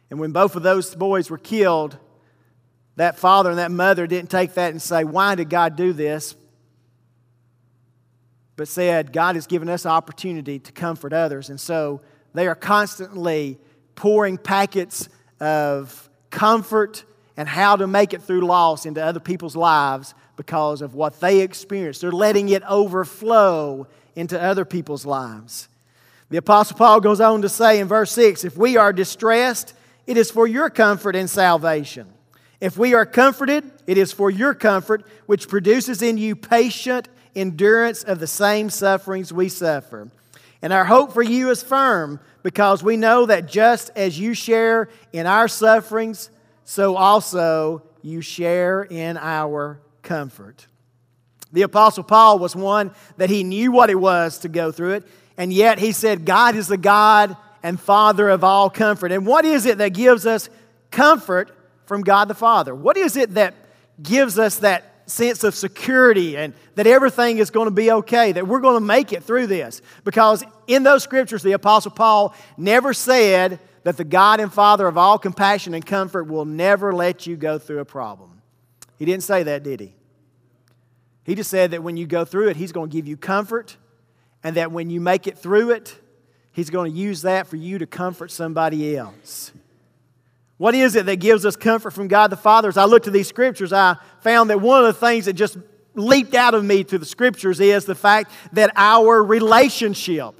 And 0.10 0.20
when 0.20 0.32
both 0.32 0.56
of 0.56 0.64
those 0.64 0.96
boys 0.96 1.30
were 1.30 1.38
killed, 1.38 1.98
that 2.96 3.18
father 3.18 3.50
and 3.50 3.60
that 3.60 3.72
mother 3.72 4.08
didn't 4.08 4.30
take 4.30 4.54
that 4.54 4.72
and 4.72 4.82
say, 4.82 5.04
Why 5.04 5.36
did 5.36 5.50
God 5.50 5.76
do 5.76 5.92
this? 5.92 6.36
But 8.56 8.70
said, 8.70 9.12
God 9.12 9.36
has 9.36 9.48
given 9.48 9.68
us 9.68 9.86
opportunity 9.86 10.60
to 10.60 10.72
comfort 10.72 11.12
others. 11.12 11.50
And 11.50 11.60
so 11.60 12.00
they 12.34 12.48
are 12.48 12.56
constantly 12.56 13.60
pouring 13.96 14.38
packets 14.38 15.10
of 15.42 16.10
comfort 16.30 17.04
and 17.38 17.48
how 17.48 17.75
to 17.75 17.88
make 17.88 18.13
it 18.13 18.22
through 18.22 18.42
loss 18.42 18.86
into 18.86 19.04
other 19.04 19.20
people's 19.20 19.56
lives 19.56 20.13
because 20.38 20.82
of 20.82 20.96
what 20.96 21.20
they 21.20 21.42
experienced. 21.42 22.01
They're 22.01 22.12
letting 22.12 22.50
it 22.50 22.63
overflow 22.63 23.88
into 24.15 24.42
other 24.42 24.65
people's 24.65 25.06
lives. 25.06 25.68
The 26.30 26.38
Apostle 26.38 26.77
Paul 26.77 27.01
goes 27.01 27.22
on 27.22 27.42
to 27.44 27.50
say 27.50 27.80
in 27.80 27.88
verse 27.88 28.12
6 28.12 28.44
if 28.44 28.58
we 28.58 28.77
are 28.77 28.94
distressed, 28.94 29.74
it 30.08 30.18
is 30.18 30.32
for 30.32 30.48
your 30.48 30.70
comfort 30.70 31.15
and 31.15 31.30
salvation. 31.30 32.08
If 32.62 32.77
we 32.77 32.94
are 32.94 33.06
comforted, 33.06 33.70
it 33.86 33.98
is 33.98 34.12
for 34.12 34.30
your 34.32 34.54
comfort, 34.54 35.06
which 35.25 35.48
produces 35.48 36.01
in 36.01 36.18
you 36.18 36.36
patient 36.36 37.10
endurance 37.36 38.04
of 38.04 38.20
the 38.20 38.27
same 38.27 38.70
sufferings 38.70 39.34
we 39.34 39.50
suffer. 39.50 40.10
And 40.62 40.72
our 40.72 40.86
hope 40.86 41.13
for 41.13 41.22
you 41.22 41.50
is 41.50 41.62
firm 41.62 42.20
because 42.44 42.82
we 42.82 42.98
know 42.98 43.25
that 43.25 43.48
just 43.48 43.92
as 43.96 44.18
you 44.18 44.34
share 44.34 44.89
in 45.12 45.27
our 45.27 45.48
sufferings, 45.48 46.30
so 46.66 46.98
also 46.98 47.84
you 48.02 48.22
share 48.22 48.84
in 48.84 49.18
our 49.18 49.80
comfort. 50.02 50.68
The 51.54 51.62
Apostle 51.62 52.04
Paul 52.04 52.40
was 52.40 52.56
one 52.56 52.92
that 53.16 53.30
he 53.30 53.44
knew 53.44 53.72
what 53.72 53.90
it 53.90 53.96
was 53.96 54.40
to 54.40 54.50
go 54.50 54.72
through 54.72 54.96
it, 54.96 55.04
and 55.38 55.54
yet 55.54 55.80
he 55.80 55.94
said, 55.94 56.26
God 56.26 56.56
is 56.56 56.68
the 56.68 56.78
God 56.78 57.38
and 57.64 57.80
Father 57.80 58.30
of 58.30 58.44
all 58.44 58.70
comfort. 58.70 59.12
And 59.12 59.26
what 59.26 59.46
is 59.46 59.66
it 59.66 59.78
that 59.78 59.94
gives 59.94 60.26
us 60.26 60.50
comfort 60.92 61.56
from 61.86 62.02
God 62.02 62.28
the 62.28 62.34
Father? 62.34 62.76
What 62.76 62.98
is 62.98 63.16
it 63.16 63.36
that 63.36 63.54
gives 64.02 64.38
us 64.38 64.58
that 64.58 64.95
sense 65.06 65.44
of 65.44 65.56
security 65.56 66.38
and 66.38 66.54
that 66.76 66.88
everything 66.88 67.38
is 67.38 67.50
going 67.50 67.68
to 67.68 67.72
be 67.72 67.92
okay, 67.92 68.32
that 68.32 68.48
we're 68.48 68.60
going 68.60 68.76
to 68.76 68.86
make 68.86 69.14
it 69.14 69.24
through 69.24 69.48
this? 69.48 69.82
Because 70.04 70.44
in 70.68 70.84
those 70.84 71.04
scriptures, 71.04 71.44
the 71.44 71.54
Apostle 71.54 71.92
Paul 71.92 72.34
never 72.58 72.94
said 72.94 73.60
that 73.84 73.98
the 73.98 74.04
God 74.04 74.40
and 74.40 74.52
Father 74.52 74.88
of 74.88 74.98
all 74.98 75.20
compassion 75.20 75.74
and 75.74 75.86
comfort 75.86 76.24
will 76.24 76.46
never 76.46 76.94
let 76.94 77.28
you 77.28 77.36
go 77.36 77.60
through 77.60 77.80
a 77.80 77.86
problem. 77.86 78.42
He 78.98 79.06
didn't 79.06 79.24
say 79.24 79.44
that, 79.44 79.64
did 79.64 79.80
he? 79.80 79.94
He 81.24 81.36
just 81.36 81.50
said 81.50 81.72
that 81.72 81.84
when 81.84 81.98
you 81.98 82.08
go 82.08 82.24
through 82.24 82.50
it, 82.50 82.56
He's 82.56 82.72
going 82.72 82.90
to 82.90 82.96
give 82.96 83.08
you 83.08 83.18
comfort, 83.18 83.78
and 84.44 84.56
that 84.58 84.72
when 84.72 84.90
you 84.90 85.02
make 85.02 85.28
it 85.28 85.38
through 85.38 85.72
it, 85.72 85.96
He's 86.52 86.70
going 86.70 86.92
to 86.92 86.98
use 86.98 87.24
that 87.24 87.48
for 87.48 87.58
you 87.58 87.80
to 87.80 87.86
comfort 87.86 88.32
somebody 88.32 88.96
else. 88.96 89.52
What 90.58 90.74
is 90.74 90.96
it 90.96 91.06
that 91.08 91.18
gives 91.18 91.46
us 91.46 91.56
comfort 91.56 91.92
from 91.92 92.08
God 92.08 92.30
the 92.30 92.38
Father? 92.38 92.70
As 92.70 92.78
I 92.78 92.86
looked 92.86 93.08
at 93.08 93.14
these 93.14 93.28
scriptures, 93.28 93.74
I 93.74 93.98
found 94.22 94.50
that 94.50 94.62
one 94.62 94.80
of 94.80 94.86
the 94.86 94.94
things 94.94 95.26
that 95.26 95.34
just 95.34 95.58
leaped 95.96 96.34
out 96.34 96.54
of 96.54 96.64
me 96.64 96.84
to 96.86 96.98
the 96.98 97.06
scriptures 97.06 97.60
is 97.60 97.86
the 97.86 97.96
fact 97.96 98.32
that 98.54 98.72
our 98.76 99.24
relationship 99.24 100.36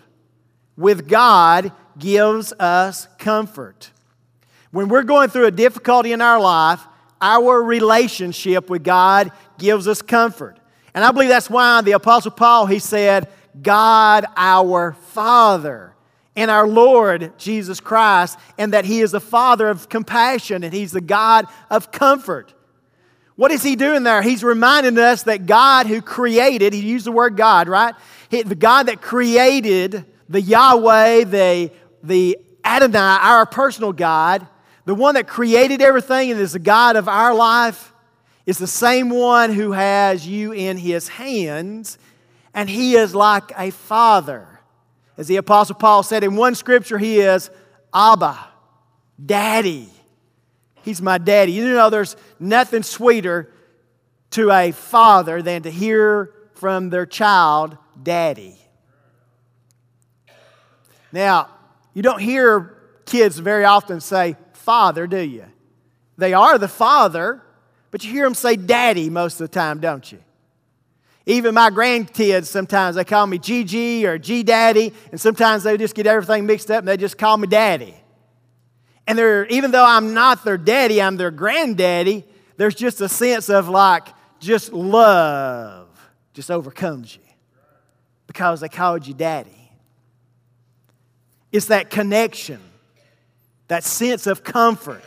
with 0.77 1.07
God 1.07 1.72
gives 1.98 2.53
us 2.53 3.07
comfort. 3.17 3.91
When 4.72 4.89
we're 4.89 5.03
going 5.03 5.29
through 5.29 5.45
a 5.45 5.51
difficulty 5.51 6.12
in 6.12 6.22
our 6.22 6.39
life, 6.39 6.81
our 7.22 7.63
relationship 7.63 8.69
with 8.69 8.84
God 8.84 9.31
gives 9.57 9.88
us 9.88 10.01
comfort. 10.01 10.60
And 10.93 11.03
I 11.03 11.12
believe 11.12 11.29
that's 11.29 11.50
why 11.50 11.81
the 11.81 11.93
Apostle 11.93 12.31
Paul, 12.31 12.65
he 12.65 12.79
said, 12.79 13.29
God 13.62 14.25
our 14.36 14.93
Father 14.93 15.93
and 16.35 16.51
our 16.51 16.67
Lord 16.67 17.37
Jesus 17.37 17.79
Christ, 17.79 18.37
and 18.57 18.73
that 18.73 18.85
He 18.85 19.01
is 19.01 19.11
the 19.11 19.19
Father 19.19 19.69
of 19.69 19.89
compassion 19.89 20.63
and 20.63 20.73
He's 20.73 20.91
the 20.91 21.01
God 21.01 21.47
of 21.69 21.91
comfort. 21.91 22.53
What 23.35 23.51
is 23.51 23.63
He 23.63 23.75
doing 23.75 24.03
there? 24.03 24.21
He's 24.21 24.43
reminding 24.43 24.97
us 24.97 25.23
that 25.23 25.45
God 25.45 25.87
who 25.87 26.01
created, 26.01 26.73
He 26.73 26.79
used 26.81 27.05
the 27.05 27.11
word 27.11 27.37
God, 27.37 27.67
right? 27.67 27.95
He, 28.29 28.43
the 28.43 28.55
God 28.55 28.87
that 28.87 29.01
created 29.01 30.05
the 30.29 30.41
Yahweh, 30.41 31.25
the, 31.25 31.71
the 32.03 32.37
Adonai, 32.63 33.19
our 33.21 33.45
personal 33.45 33.93
God, 33.93 34.47
the 34.85 34.95
one 34.95 35.15
that 35.15 35.27
created 35.27 35.81
everything 35.81 36.31
and 36.31 36.39
is 36.39 36.53
the 36.53 36.59
God 36.59 36.95
of 36.95 37.07
our 37.07 37.33
life, 37.33 37.93
is 38.45 38.57
the 38.57 38.67
same 38.67 39.09
one 39.09 39.51
who 39.51 39.71
has 39.71 40.27
you 40.27 40.51
in 40.51 40.77
His 40.77 41.07
hands, 41.07 41.97
and 42.53 42.69
He 42.69 42.95
is 42.95 43.15
like 43.15 43.51
a 43.57 43.71
father. 43.71 44.54
As 45.17 45.27
the 45.27 45.38
Apostle 45.38 45.75
Paul 45.75 46.03
said 46.03 46.24
in 46.24 46.36
one 46.36 46.55
scripture, 46.55 46.98
he 46.98 47.19
is 47.19 47.50
Abba, 47.93 48.38
Daddy. 49.24 49.89
He's 50.84 51.01
my 51.01 51.17
daddy. 51.17 51.51
You 51.53 51.74
know, 51.74 51.89
there's 51.89 52.15
nothing 52.39 52.84
sweeter 52.84 53.51
to 54.31 54.51
a 54.51 54.72
father 54.72 55.41
than 55.41 55.63
to 55.63 55.72
hear 55.72 56.31
from 56.53 56.89
their 56.89 57.07
child, 57.07 57.77
Daddy. 58.01 58.55
Now, 61.12 61.50
you 61.93 62.03
don't 62.03 62.19
hear 62.19 62.77
kids 63.05 63.39
very 63.39 63.65
often 63.65 64.00
say, 64.00 64.36
Father, 64.53 65.07
do 65.07 65.19
you? 65.19 65.45
They 66.17 66.34
are 66.34 66.57
the 66.57 66.67
father, 66.67 67.41
but 67.89 68.03
you 68.03 68.12
hear 68.12 68.25
them 68.25 68.36
say 68.36 68.55
Daddy 68.55 69.10
most 69.10 69.41
of 69.41 69.50
the 69.50 69.53
time, 69.53 69.79
don't 69.79 70.12
you? 70.12 70.19
Even 71.25 71.55
my 71.55 71.70
grandkids, 71.70 72.46
sometimes 72.46 72.96
they 72.96 73.03
call 73.03 73.25
me 73.25 73.39
GG 73.39 74.03
or 74.03 74.20
G 74.20 74.44
Daddy, 74.44 74.94
and 75.12 75.20
sometimes 75.20 75.63
they 75.63 75.75
just 75.77 75.96
get 75.96 76.05
everything 76.05 76.46
mixed 76.46 76.70
up 76.70 76.79
and 76.79 76.88
they 76.88 76.98
just 76.98 77.17
call 77.17 77.38
me 77.38 77.48
Daddy. 77.48 77.96
And 79.08 79.17
they're, 79.17 79.46
even 79.48 79.72
though 79.72 79.86
I'm 79.86 80.13
not 80.13 80.44
their 80.44 80.58
daddy, 80.58 81.01
I'm 81.01 81.15
their 81.15 81.32
granddaddy, 81.32 82.25
there's 82.58 82.75
just 82.75 83.01
a 83.01 83.10
sense 83.10 83.50
of 83.50 83.70
like, 83.70 84.08
just 84.39 84.74
love 84.74 85.86
just 86.36 86.51
overcomes 86.51 87.15
you 87.15 87.22
because 88.27 88.60
they 88.60 88.70
called 88.70 89.08
you 89.08 89.13
daddy. 89.13 89.72
It's 91.51 91.67
that 91.67 91.89
connection, 91.89 92.60
that 93.70 93.84
sense 93.84 94.27
of 94.27 94.44
comfort 94.44 95.03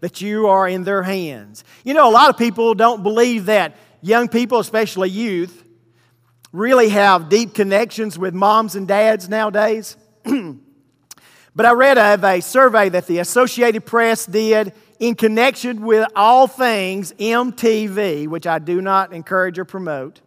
that 0.00 0.20
you 0.20 0.46
are 0.46 0.68
in 0.68 0.84
their 0.84 1.02
hands. 1.02 1.64
You 1.84 1.94
know, 1.94 2.08
a 2.08 2.12
lot 2.12 2.30
of 2.30 2.38
people 2.38 2.74
don't 2.74 3.02
believe 3.02 3.46
that 3.46 3.76
young 4.00 4.28
people, 4.28 4.58
especially 4.58 5.10
youth, 5.10 5.64
really 6.52 6.88
have 6.88 7.28
deep 7.28 7.54
connections 7.54 8.18
with 8.18 8.34
moms 8.34 8.74
and 8.74 8.88
dads 8.88 9.28
nowadays. 9.28 9.96
but 11.54 11.66
I 11.66 11.72
read 11.72 11.98
of 11.98 12.24
a 12.24 12.40
survey 12.40 12.88
that 12.88 13.06
the 13.06 13.18
Associated 13.18 13.84
Press 13.84 14.26
did 14.26 14.72
in 14.98 15.14
connection 15.14 15.82
with 15.84 16.08
all 16.16 16.46
things 16.46 17.12
MTV, 17.12 18.28
which 18.28 18.46
I 18.46 18.58
do 18.58 18.80
not 18.80 19.12
encourage 19.12 19.58
or 19.58 19.64
promote. 19.64 20.20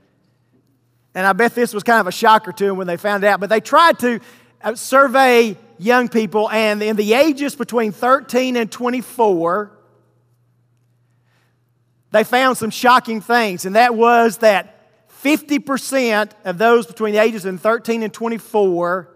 And 1.13 1.27
I 1.27 1.33
bet 1.33 1.55
this 1.55 1.73
was 1.73 1.83
kind 1.83 1.99
of 1.99 2.07
a 2.07 2.11
shocker 2.11 2.51
to 2.53 2.65
them 2.65 2.77
when 2.77 2.87
they 2.87 2.97
found 2.97 3.23
out. 3.23 3.39
But 3.39 3.49
they 3.49 3.59
tried 3.59 3.99
to 3.99 4.19
uh, 4.63 4.75
survey 4.75 5.57
young 5.77 6.07
people, 6.07 6.49
and 6.49 6.81
in 6.81 6.95
the 6.95 7.13
ages 7.13 7.55
between 7.55 7.91
13 7.91 8.55
and 8.55 8.71
24, 8.71 9.71
they 12.11 12.23
found 12.23 12.57
some 12.57 12.69
shocking 12.69 13.21
things, 13.21 13.65
and 13.65 13.75
that 13.75 13.95
was 13.95 14.37
that 14.37 14.77
50% 15.23 16.31
of 16.45 16.57
those 16.57 16.85
between 16.85 17.13
the 17.13 17.21
ages 17.21 17.45
of 17.45 17.59
13 17.59 18.03
and 18.03 18.13
24 18.13 19.09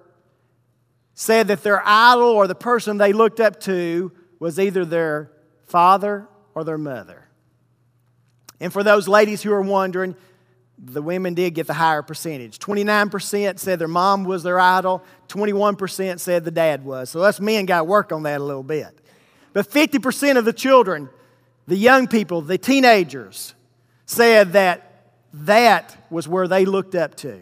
said 1.13 1.47
that 1.47 1.63
their 1.63 1.81
idol 1.85 2.27
or 2.27 2.47
the 2.47 2.55
person 2.55 2.97
they 2.97 3.13
looked 3.13 3.39
up 3.39 3.59
to 3.61 4.11
was 4.39 4.59
either 4.59 4.85
their 4.85 5.31
father 5.65 6.27
or 6.53 6.63
their 6.63 6.77
mother. 6.77 7.27
And 8.59 8.71
for 8.71 8.83
those 8.83 9.07
ladies 9.07 9.41
who 9.41 9.51
are 9.51 9.61
wondering, 9.61 10.15
the 10.77 11.01
women 11.01 11.33
did 11.33 11.55
get 11.55 11.67
the 11.67 11.73
higher 11.73 12.01
percentage. 12.01 12.59
29% 12.59 13.59
said 13.59 13.79
their 13.79 13.87
mom 13.87 14.25
was 14.25 14.43
their 14.43 14.59
idol, 14.59 15.03
21% 15.29 16.19
said 16.19 16.43
the 16.43 16.51
dad 16.51 16.83
was. 16.83 17.09
So 17.09 17.21
us 17.21 17.39
men 17.39 17.65
got 17.65 17.79
to 17.79 17.83
work 17.85 18.11
on 18.11 18.23
that 18.23 18.41
a 18.41 18.43
little 18.43 18.63
bit. 18.63 18.99
But 19.53 19.69
50% 19.69 20.37
of 20.37 20.45
the 20.45 20.53
children 20.53 21.09
the 21.67 21.75
young 21.75 22.07
people, 22.07 22.41
the 22.41 22.57
teenagers, 22.57 23.53
said 24.05 24.53
that 24.53 25.11
that 25.33 25.97
was 26.09 26.27
where 26.27 26.47
they 26.47 26.65
looked 26.65 26.95
up 26.95 27.15
to. 27.15 27.39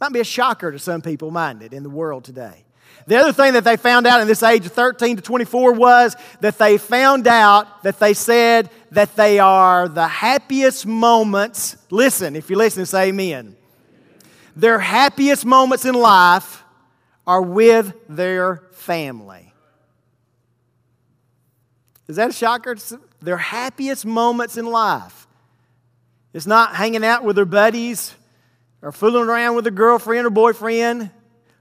Might 0.00 0.12
be 0.12 0.20
a 0.20 0.24
shocker 0.24 0.72
to 0.72 0.78
some 0.78 1.00
people, 1.00 1.30
minded 1.30 1.72
in 1.72 1.82
the 1.82 1.90
world 1.90 2.24
today. 2.24 2.64
The 3.06 3.16
other 3.16 3.32
thing 3.32 3.54
that 3.54 3.64
they 3.64 3.76
found 3.76 4.06
out 4.06 4.20
in 4.20 4.28
this 4.28 4.42
age 4.42 4.66
of 4.66 4.72
13 4.72 5.16
to 5.16 5.22
24 5.22 5.72
was 5.72 6.16
that 6.40 6.58
they 6.58 6.78
found 6.78 7.26
out 7.26 7.82
that 7.82 7.98
they 7.98 8.14
said 8.14 8.70
that 8.92 9.16
they 9.16 9.38
are 9.38 9.88
the 9.88 10.06
happiest 10.06 10.86
moments. 10.86 11.76
Listen, 11.90 12.36
if 12.36 12.50
you 12.50 12.56
listen, 12.56 12.86
say 12.86 13.08
amen. 13.08 13.56
Their 14.54 14.78
happiest 14.78 15.44
moments 15.44 15.84
in 15.84 15.94
life 15.94 16.62
are 17.26 17.42
with 17.42 17.94
their 18.08 18.62
family. 18.72 19.52
Is 22.08 22.16
that 22.16 22.30
a 22.30 22.32
shocker? 22.32 22.76
Their 23.22 23.36
happiest 23.36 24.04
moments 24.04 24.56
in 24.56 24.66
life. 24.66 25.26
It's 26.32 26.46
not 26.46 26.74
hanging 26.74 27.04
out 27.04 27.24
with 27.24 27.36
their 27.36 27.44
buddies 27.44 28.14
or 28.80 28.92
fooling 28.92 29.28
around 29.28 29.54
with 29.54 29.66
a 29.66 29.70
girlfriend 29.70 30.26
or 30.26 30.30
boyfriend, 30.30 31.10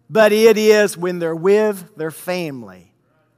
but 0.10 0.32
it 0.32 0.58
is 0.58 0.98
when 0.98 1.20
they're 1.20 1.36
with 1.36 1.96
their 1.96 2.12
family. 2.12 2.91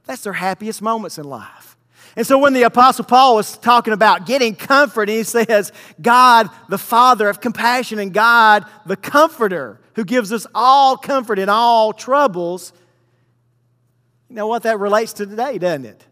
That's 0.04 0.22
their 0.22 0.32
happiest 0.32 0.82
moments 0.82 1.18
in 1.18 1.24
life. 1.24 1.76
And 2.16 2.26
so 2.26 2.38
when 2.38 2.52
the 2.52 2.62
Apostle 2.62 3.04
Paul 3.04 3.34
was 3.34 3.58
talking 3.58 3.92
about 3.92 4.26
getting 4.26 4.54
comfort, 4.54 5.08
he 5.08 5.24
says, 5.24 5.72
God, 6.00 6.48
the 6.68 6.78
Father 6.78 7.28
of 7.28 7.40
compassion, 7.40 7.98
and 7.98 8.14
God, 8.14 8.64
the 8.86 8.96
Comforter, 8.96 9.80
who 9.94 10.04
gives 10.04 10.32
us 10.32 10.46
all 10.54 10.96
comfort 10.96 11.38
in 11.38 11.48
all 11.48 11.92
troubles. 11.92 12.72
You 14.28 14.36
know 14.36 14.46
what 14.46 14.62
that 14.62 14.78
relates 14.78 15.12
to 15.14 15.26
today, 15.26 15.58
doesn't 15.58 15.86
it? 15.86 16.06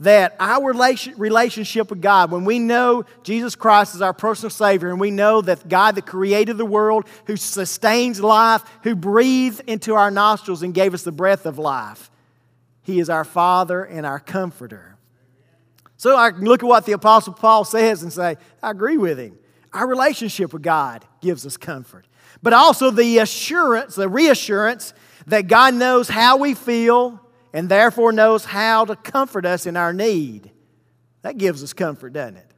That 0.00 0.36
our 0.38 0.72
relationship 0.72 1.90
with 1.90 2.00
God, 2.00 2.30
when 2.30 2.44
we 2.44 2.60
know 2.60 3.04
Jesus 3.24 3.56
Christ 3.56 3.96
is 3.96 4.02
our 4.02 4.12
personal 4.12 4.50
Savior, 4.50 4.90
and 4.90 5.00
we 5.00 5.10
know 5.10 5.40
that 5.40 5.68
God 5.68 5.96
that 5.96 6.06
created 6.06 6.56
the 6.56 6.64
world, 6.64 7.06
who 7.26 7.36
sustains 7.36 8.20
life, 8.20 8.62
who 8.84 8.94
breathed 8.94 9.62
into 9.66 9.94
our 9.94 10.10
nostrils 10.12 10.62
and 10.62 10.72
gave 10.72 10.94
us 10.94 11.02
the 11.02 11.10
breath 11.10 11.46
of 11.46 11.58
life, 11.58 12.10
He 12.82 13.00
is 13.00 13.10
our 13.10 13.24
Father 13.24 13.82
and 13.82 14.06
our 14.06 14.20
Comforter. 14.20 14.98
So 15.98 16.16
I 16.16 16.30
can 16.30 16.44
look 16.44 16.62
at 16.62 16.66
what 16.66 16.86
the 16.86 16.92
Apostle 16.92 17.32
Paul 17.32 17.64
says 17.64 18.04
and 18.04 18.12
say, 18.12 18.36
I 18.62 18.70
agree 18.70 18.96
with 18.96 19.18
him. 19.18 19.36
Our 19.72 19.86
relationship 19.86 20.52
with 20.52 20.62
God 20.62 21.04
gives 21.20 21.44
us 21.44 21.56
comfort. 21.56 22.06
But 22.40 22.52
also 22.52 22.92
the 22.92 23.18
assurance, 23.18 23.96
the 23.96 24.08
reassurance 24.08 24.94
that 25.26 25.48
God 25.48 25.74
knows 25.74 26.08
how 26.08 26.36
we 26.36 26.54
feel 26.54 27.20
and 27.52 27.68
therefore 27.68 28.12
knows 28.12 28.44
how 28.44 28.84
to 28.84 28.96
comfort 28.96 29.46
us 29.46 29.66
in 29.66 29.76
our 29.76 29.92
need. 29.92 30.50
That 31.22 31.38
gives 31.38 31.62
us 31.62 31.72
comfort, 31.72 32.12
doesn't 32.12 32.36
it? 32.36 32.48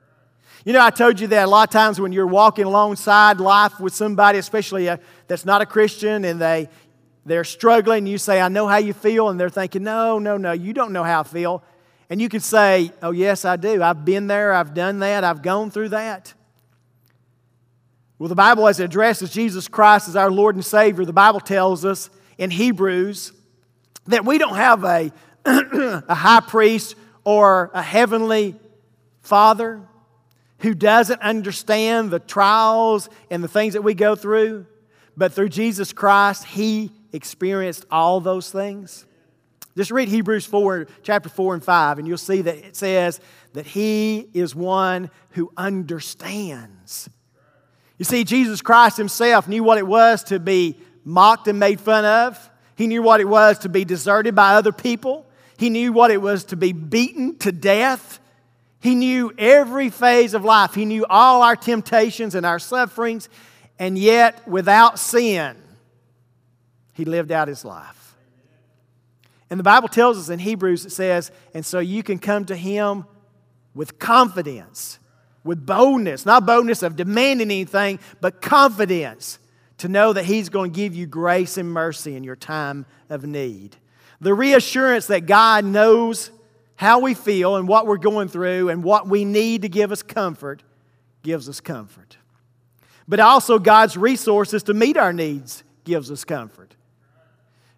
You 0.65 0.75
know, 0.75 0.85
I 0.85 0.91
told 0.91 1.21
you 1.21 1.27
that 1.29 1.47
a 1.47 1.51
lot 1.51 1.69
of 1.69 1.73
times 1.73 2.01
when 2.01 2.13
you're 2.13 2.27
walking 2.27 2.67
alongside 2.67 3.41
life 3.41 3.81
with 3.81 3.95
somebody, 3.95 4.39
especially 4.39 4.89
a, 4.89 5.01
that's 5.27 5.47
not 5.47 5.63
a 5.63 5.67
Christian, 5.67 6.25
and 6.25 6.39
they, 6.39 6.69
they're 7.25 7.45
struggling, 7.45 8.07
you 8.07 8.19
say, 8.19 8.41
I 8.41 8.49
know 8.49 8.67
how 8.67 8.77
you 8.77 8.93
feel, 8.93 9.31
and 9.31 9.41
they're 9.41 9.49
thinking, 9.49 9.85
No, 9.85 10.19
no, 10.19 10.37
no, 10.37 10.53
you 10.53 10.75
don't 10.75 10.93
know 10.93 11.03
how 11.03 11.21
I 11.21 11.23
feel. 11.23 11.63
And 12.11 12.21
you 12.21 12.29
could 12.29 12.43
say, 12.43 12.93
Oh, 13.01 13.13
yes, 13.13 13.47
I 13.47 13.57
do. 13.57 13.83
I've 13.83 14.05
been 14.05 14.27
there, 14.27 14.53
I've 14.53 14.75
done 14.75 14.99
that, 14.99 15.25
I've 15.25 15.41
gone 15.41 15.71
through 15.71 15.91
that. 15.91 16.35
Well, 18.19 18.29
the 18.29 18.35
Bible, 18.35 18.69
as 18.69 18.81
it 18.81 18.85
addresses 18.85 19.31
Jesus 19.31 19.67
Christ 19.67 20.09
as 20.09 20.17
our 20.17 20.31
Lord 20.31 20.55
and 20.55 20.65
Savior, 20.65 21.07
the 21.07 21.13
Bible 21.13 21.41
tells 21.41 21.87
us 21.87 22.11
in 22.37 22.51
Hebrews 22.51 23.33
that 24.07 24.25
we 24.25 24.39
don't 24.39 24.57
have 24.57 24.85
a, 24.85 25.13
a 25.45 26.15
high 26.15 26.41
priest 26.41 26.95
or 27.25 27.71
a 27.75 27.83
heavenly 27.83 28.57
father 29.21 29.83
who 30.61 30.75
doesn't 30.75 31.21
understand 31.23 32.11
the 32.11 32.19
trials 32.19 33.09
and 33.31 33.43
the 33.43 33.49
things 33.49 33.75
that 33.75 33.83
we 33.83 33.95
go 33.95 34.15
through, 34.15 34.67
but 35.17 35.33
through 35.33 35.49
Jesus 35.49 35.93
Christ, 35.93 36.45
He 36.45 36.93
experienced 37.13 37.87
all 37.91 38.21
those 38.21 38.51
things. 38.51 39.07
Just 39.77 39.91
read 39.91 40.09
Hebrews 40.09 40.47
4, 40.47 40.87
chapter 41.03 41.29
4 41.29 41.55
and 41.55 41.65
5, 41.65 41.99
and 41.99 42.09
you'll 42.09 42.19
see 42.19 42.43
that 42.43 42.57
it 42.57 42.77
says 42.77 43.21
that 43.55 43.67
He 43.67 44.29
is 44.35 44.55
one 44.55 45.11
who 45.31 45.51
understands. 45.57 47.09
You 47.97 48.05
see, 48.05 48.25
Jesus 48.25 48.61
Christ 48.61 48.97
Himself 48.97 49.49
knew 49.49 49.63
what 49.63 49.79
it 49.79 49.87
was 49.87 50.25
to 50.25 50.39
be 50.39 50.77
mocked 51.05 51.49
and 51.49 51.59
made 51.59 51.81
fun 51.81 52.05
of. 52.05 52.50
He 52.81 52.87
knew 52.87 53.03
what 53.03 53.21
it 53.21 53.29
was 53.29 53.59
to 53.59 53.69
be 53.69 53.85
deserted 53.85 54.35
by 54.35 54.55
other 54.55 54.73
people. 54.73 55.27
He 55.59 55.69
knew 55.69 55.93
what 55.93 56.11
it 56.11 56.23
was 56.23 56.45
to 56.45 56.57
be 56.57 56.73
beaten 56.73 57.37
to 57.41 57.53
death. 57.53 58.19
He 58.81 58.95
knew 58.95 59.35
every 59.37 59.91
phase 59.91 60.33
of 60.33 60.47
life. 60.47 60.73
He 60.73 60.87
knew 60.87 61.05
all 61.05 61.43
our 61.43 61.57
temptations 61.57 62.35
and 62.35 62.47
our 62.47 62.59
sufferings, 62.59 63.29
and 63.79 63.99
yet 63.99 64.49
without 64.49 64.99
sin, 64.99 65.59
He 66.95 67.05
lived 67.05 67.31
out 67.31 67.49
His 67.49 67.67
life. 67.67 68.17
And 69.51 69.61
the 69.61 69.65
Bible 69.65 69.89
tells 69.89 70.17
us 70.17 70.31
in 70.31 70.39
Hebrews, 70.39 70.87
it 70.87 70.93
says, 70.93 71.31
and 71.53 71.67
so 71.67 71.81
you 71.81 72.03
can 72.03 72.19
come 72.19 72.47
to 72.47 72.57
Him 72.57 73.05
with 73.75 73.99
confidence, 73.99 74.99
with 75.45 75.67
boldness, 75.67 76.25
not 76.25 76.47
boldness 76.47 76.83
of 76.83 76.97
demanding 76.97 77.49
anything, 77.49 77.99
but 78.23 78.41
confidence 78.41 79.39
to 79.81 79.89
know 79.89 80.13
that 80.13 80.25
He's 80.25 80.49
going 80.49 80.71
to 80.71 80.77
give 80.77 80.95
you 80.95 81.07
grace 81.07 81.57
and 81.57 81.71
mercy 81.71 82.17
in 82.17 82.25
your 82.25 82.37
time 82.37 82.87
of 83.09 83.25
need. 83.25 83.77
The 84.21 84.35
reassurance 84.35 85.07
that 85.07 85.27
God 85.27 85.65
knows 85.65 86.31
how 86.77 87.01
we 87.01 87.15
feel 87.15 87.57
and 87.57 87.67
what 87.67 87.87
we're 87.87 87.99
going 87.99 88.29
through 88.29 88.69
and 88.69 88.83
what 88.83 89.07
we 89.07 89.25
need 89.25 89.63
to 89.63 89.69
give 89.69 89.93
us 89.93 90.03
comfort 90.03 90.63
gives 91.23 91.49
us 91.49 91.61
comfort. 91.61 92.17
But 93.09 93.21
also, 93.21 93.59
God's 93.59 93.97
resources 93.97 94.63
to 94.65 94.75
meet 94.75 94.97
our 94.97 95.13
needs 95.13 95.65
gives 95.85 96.11
us 96.11 96.25
comfort. 96.25 96.77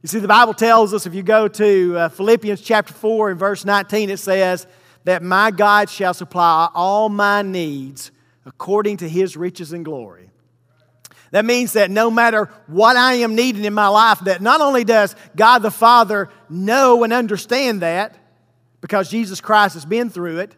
You 0.02 0.08
see, 0.08 0.18
the 0.18 0.28
Bible 0.28 0.54
tells 0.54 0.92
us 0.92 1.06
if 1.06 1.14
you 1.14 1.22
go 1.22 1.46
to 1.46 1.96
uh, 1.96 2.08
Philippians 2.08 2.60
chapter 2.60 2.92
4 2.92 3.30
and 3.30 3.38
verse 3.38 3.64
19, 3.64 4.10
it 4.10 4.18
says 4.18 4.66
that 5.04 5.22
my 5.22 5.52
God 5.52 5.88
shall 5.88 6.12
supply 6.12 6.68
all 6.74 7.08
my 7.08 7.42
needs 7.42 8.10
according 8.44 8.96
to 8.98 9.08
his 9.08 9.36
riches 9.36 9.72
and 9.72 9.84
glory. 9.84 10.31
That 11.32 11.44
means 11.44 11.72
that 11.72 11.90
no 11.90 12.10
matter 12.10 12.50
what 12.66 12.96
I 12.96 13.14
am 13.14 13.34
needing 13.34 13.64
in 13.64 13.74
my 13.74 13.88
life, 13.88 14.20
that 14.20 14.40
not 14.40 14.60
only 14.60 14.84
does 14.84 15.16
God 15.34 15.60
the 15.60 15.70
Father 15.70 16.28
know 16.48 17.04
and 17.04 17.12
understand 17.12 17.82
that, 17.82 18.16
because 18.82 19.10
Jesus 19.10 19.40
Christ 19.40 19.74
has 19.74 19.86
been 19.86 20.10
through 20.10 20.38
it, 20.38 20.54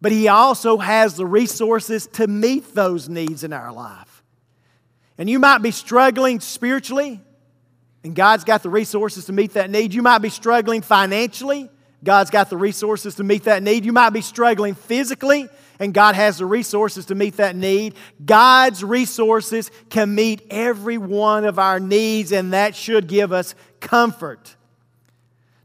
but 0.00 0.12
He 0.12 0.28
also 0.28 0.76
has 0.76 1.16
the 1.16 1.26
resources 1.26 2.06
to 2.14 2.26
meet 2.26 2.74
those 2.74 3.08
needs 3.08 3.44
in 3.44 3.52
our 3.52 3.72
life. 3.72 4.22
And 5.16 5.28
you 5.28 5.38
might 5.38 5.58
be 5.58 5.70
struggling 5.70 6.40
spiritually, 6.40 7.20
and 8.04 8.14
God's 8.14 8.44
got 8.44 8.62
the 8.62 8.70
resources 8.70 9.26
to 9.26 9.32
meet 9.32 9.54
that 9.54 9.70
need. 9.70 9.94
You 9.94 10.02
might 10.02 10.18
be 10.18 10.30
struggling 10.30 10.82
financially. 10.82 11.70
God's 12.02 12.30
got 12.30 12.50
the 12.50 12.56
resources 12.56 13.14
to 13.16 13.24
meet 13.24 13.44
that 13.44 13.62
need. 13.62 13.84
You 13.84 13.92
might 13.92 14.10
be 14.10 14.22
struggling 14.22 14.74
physically, 14.74 15.48
and 15.80 15.94
God 15.94 16.14
has 16.14 16.38
the 16.38 16.46
resources 16.46 17.06
to 17.06 17.14
meet 17.14 17.38
that 17.38 17.56
need. 17.56 17.94
God's 18.24 18.84
resources 18.84 19.70
can 19.88 20.14
meet 20.14 20.42
every 20.50 20.98
one 20.98 21.46
of 21.46 21.58
our 21.58 21.80
needs, 21.80 22.32
and 22.32 22.52
that 22.52 22.76
should 22.76 23.08
give 23.08 23.32
us 23.32 23.54
comfort. 23.80 24.56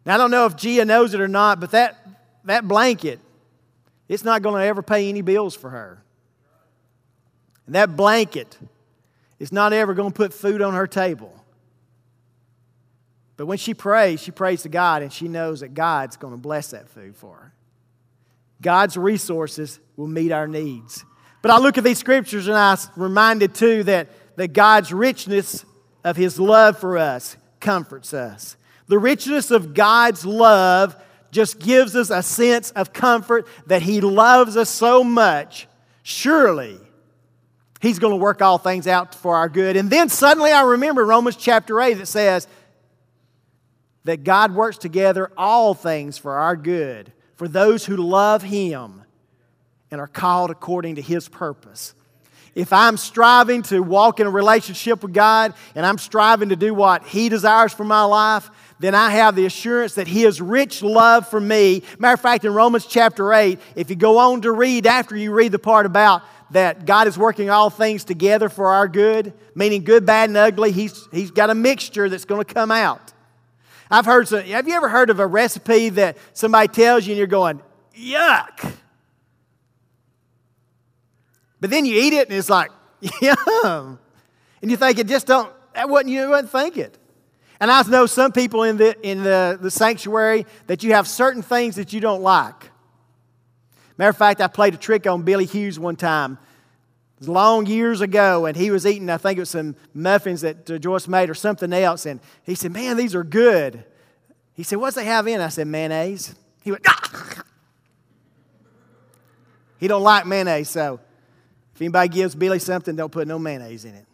Now, 0.05 0.15
I 0.15 0.17
don't 0.17 0.31
know 0.31 0.45
if 0.45 0.55
Gia 0.55 0.85
knows 0.85 1.13
it 1.13 1.19
or 1.19 1.27
not, 1.27 1.59
but 1.59 1.71
that, 1.71 1.97
that 2.45 2.65
blanket, 2.65 3.19
it's 4.07 4.23
not 4.23 4.41
going 4.41 4.61
to 4.61 4.65
ever 4.65 4.81
pay 4.81 5.09
any 5.09 5.21
bills 5.21 5.53
for 5.53 5.69
her. 5.69 6.01
And 7.65 7.75
that 7.75 7.97
blanket 7.97 8.57
is 9.37 9.51
not 9.51 9.73
ever 9.73 9.93
going 9.93 10.11
to 10.11 10.15
put 10.15 10.33
food 10.33 10.61
on 10.61 10.75
her 10.75 10.87
table. 10.87 11.33
But 13.35 13.47
when 13.47 13.57
she 13.57 13.73
prays, 13.73 14.21
she 14.21 14.31
prays 14.31 14.61
to 14.61 14.69
God 14.69 15.01
and 15.01 15.11
she 15.11 15.27
knows 15.27 15.59
that 15.59 15.73
God's 15.73 16.15
going 16.15 16.33
to 16.33 16.37
bless 16.37 16.69
that 16.69 16.87
food 16.87 17.17
for 17.17 17.35
her. 17.35 17.51
God's 18.65 18.97
resources 18.97 19.79
will 19.95 20.07
meet 20.07 20.31
our 20.31 20.47
needs. 20.47 21.05
But 21.43 21.51
I 21.51 21.59
look 21.59 21.77
at 21.77 21.83
these 21.83 21.99
scriptures 21.99 22.47
and 22.47 22.57
I'm 22.57 22.79
reminded 22.95 23.53
too 23.53 23.83
that, 23.83 24.09
that 24.37 24.53
God's 24.53 24.91
richness 24.91 25.63
of 26.03 26.17
His 26.17 26.39
love 26.39 26.79
for 26.79 26.97
us 26.97 27.37
comforts 27.59 28.11
us. 28.11 28.57
The 28.87 28.97
richness 28.97 29.51
of 29.51 29.75
God's 29.75 30.25
love 30.25 30.99
just 31.29 31.59
gives 31.59 31.95
us 31.95 32.09
a 32.09 32.23
sense 32.23 32.71
of 32.71 32.91
comfort 32.91 33.47
that 33.67 33.83
He 33.83 34.01
loves 34.01 34.57
us 34.57 34.71
so 34.71 35.03
much. 35.03 35.67
Surely, 36.01 36.79
He's 37.81 37.99
going 37.99 38.13
to 38.13 38.17
work 38.17 38.41
all 38.41 38.57
things 38.57 38.87
out 38.87 39.13
for 39.13 39.35
our 39.35 39.47
good. 39.47 39.77
And 39.77 39.91
then 39.91 40.09
suddenly 40.09 40.51
I 40.51 40.63
remember 40.63 41.05
Romans 41.05 41.35
chapter 41.35 41.79
8 41.79 41.93
that 41.99 42.07
says, 42.07 42.47
that 44.05 44.23
God 44.23 44.55
works 44.55 44.77
together 44.77 45.31
all 45.35 45.73
things 45.73 46.17
for 46.17 46.33
our 46.33 46.55
good, 46.55 47.11
for 47.35 47.47
those 47.47 47.85
who 47.85 47.97
love 47.97 48.43
Him 48.43 49.03
and 49.91 50.01
are 50.01 50.07
called 50.07 50.51
according 50.51 50.95
to 50.95 51.01
His 51.01 51.27
purpose. 51.27 51.93
If 52.55 52.71
I'm 52.71 52.95
striving 52.95 53.63
to 53.63 53.81
walk 53.81 54.21
in 54.21 54.27
a 54.27 54.29
relationship 54.29 55.03
with 55.03 55.13
God 55.13 55.53
and 55.75 55.85
I'm 55.85 55.97
striving 55.97 56.49
to 56.49 56.55
do 56.55 56.73
what 56.73 57.05
He 57.05 57.27
desires 57.27 57.73
for 57.73 57.83
my 57.83 58.03
life, 58.03 58.49
then 58.79 58.95
I 58.95 59.09
have 59.11 59.35
the 59.35 59.45
assurance 59.45 59.95
that 59.95 60.07
His 60.07 60.41
rich 60.41 60.81
love 60.81 61.27
for 61.27 61.39
me. 61.39 61.83
Matter 61.99 62.13
of 62.13 62.21
fact, 62.21 62.45
in 62.45 62.53
Romans 62.53 62.85
chapter 62.85 63.33
8, 63.33 63.59
if 63.75 63.89
you 63.89 63.95
go 63.97 64.17
on 64.17 64.41
to 64.41 64.53
read 64.53 64.87
after 64.87 65.17
you 65.17 65.33
read 65.33 65.51
the 65.51 65.59
part 65.59 65.85
about 65.85 66.23
that 66.51 66.85
God 66.85 67.07
is 67.07 67.17
working 67.17 67.49
all 67.49 67.69
things 67.69 68.03
together 68.05 68.47
for 68.47 68.69
our 68.69 68.87
good, 68.87 69.33
meaning 69.55 69.83
good, 69.83 70.05
bad, 70.05 70.29
and 70.29 70.37
ugly, 70.37 70.71
He's, 70.71 71.07
he's 71.11 71.31
got 71.31 71.49
a 71.49 71.55
mixture 71.55 72.07
that's 72.07 72.25
going 72.25 72.43
to 72.43 72.53
come 72.53 72.71
out. 72.71 73.11
I've 73.95 74.05
heard 74.05 74.27
some, 74.27 74.41
have 74.43 74.67
you 74.67 74.73
ever 74.73 74.89
heard 74.89 75.09
of 75.09 75.21
a 75.21 75.25
recipe 75.25 75.87
that 75.87 76.17
somebody 76.33 76.67
tells 76.67 77.07
you 77.07 77.13
and 77.13 77.17
you're 77.17 77.27
going, 77.27 77.61
yuck? 77.97 78.73
But 81.61 81.69
then 81.69 81.85
you 81.85 81.95
eat 81.95 82.11
it 82.11 82.27
and 82.27 82.37
it's 82.37 82.49
like, 82.49 82.71
yum. 83.21 83.97
And 84.61 84.69
you 84.69 84.75
think 84.75 84.99
it 84.99 85.07
just 85.07 85.27
don't, 85.27 85.49
that 85.73 85.87
wasn't, 85.87 86.09
you 86.09 86.29
wouldn't 86.29 86.51
think 86.51 86.75
it. 86.75 86.97
And 87.61 87.71
I 87.71 87.81
know 87.83 88.05
some 88.05 88.33
people 88.33 88.63
in 88.63 88.75
the, 88.75 88.99
in 89.01 89.23
the, 89.23 89.57
the 89.61 89.71
sanctuary 89.71 90.45
that 90.67 90.83
you 90.83 90.91
have 90.91 91.07
certain 91.07 91.41
things 91.41 91.77
that 91.77 91.93
you 91.93 92.01
don't 92.01 92.21
like. 92.21 92.71
Matter 93.97 94.09
of 94.09 94.17
fact, 94.17 94.41
I 94.41 94.47
played 94.47 94.73
a 94.73 94.77
trick 94.77 95.07
on 95.07 95.21
Billy 95.21 95.45
Hughes 95.45 95.79
one 95.79 95.95
time. 95.95 96.37
Long 97.21 97.65
years 97.65 98.01
ago, 98.01 98.45
and 98.45 98.57
he 98.57 98.71
was 98.71 98.85
eating, 98.85 99.09
I 99.09 99.17
think 99.17 99.37
it 99.37 99.41
was 99.41 99.49
some 99.49 99.75
muffins 99.93 100.41
that 100.41 100.65
Joyce 100.81 101.07
made 101.07 101.29
or 101.29 101.33
something 101.33 101.71
else, 101.71 102.05
and 102.05 102.19
he 102.43 102.55
said, 102.55 102.73
Man, 102.73 102.97
these 102.97 103.15
are 103.15 103.23
good. 103.23 103.85
He 104.53 104.63
said, 104.63 104.79
What's 104.79 104.95
they 104.95 105.05
have 105.05 105.27
in? 105.27 105.39
I 105.39 105.47
said, 105.47 105.67
Mayonnaise. 105.67 106.35
He 106.65 106.71
went, 106.71 106.83
ah! 106.87 107.43
He 109.77 109.87
don't 109.87 110.01
like 110.01 110.25
mayonnaise, 110.25 110.67
so 110.67 110.99
if 111.75 111.81
anybody 111.81 112.09
gives 112.09 112.33
Billy 112.33 112.57
something, 112.57 112.95
don't 112.95 113.11
put 113.11 113.27
no 113.27 113.37
mayonnaise 113.37 113.85
in 113.85 113.93
it. 113.93 114.05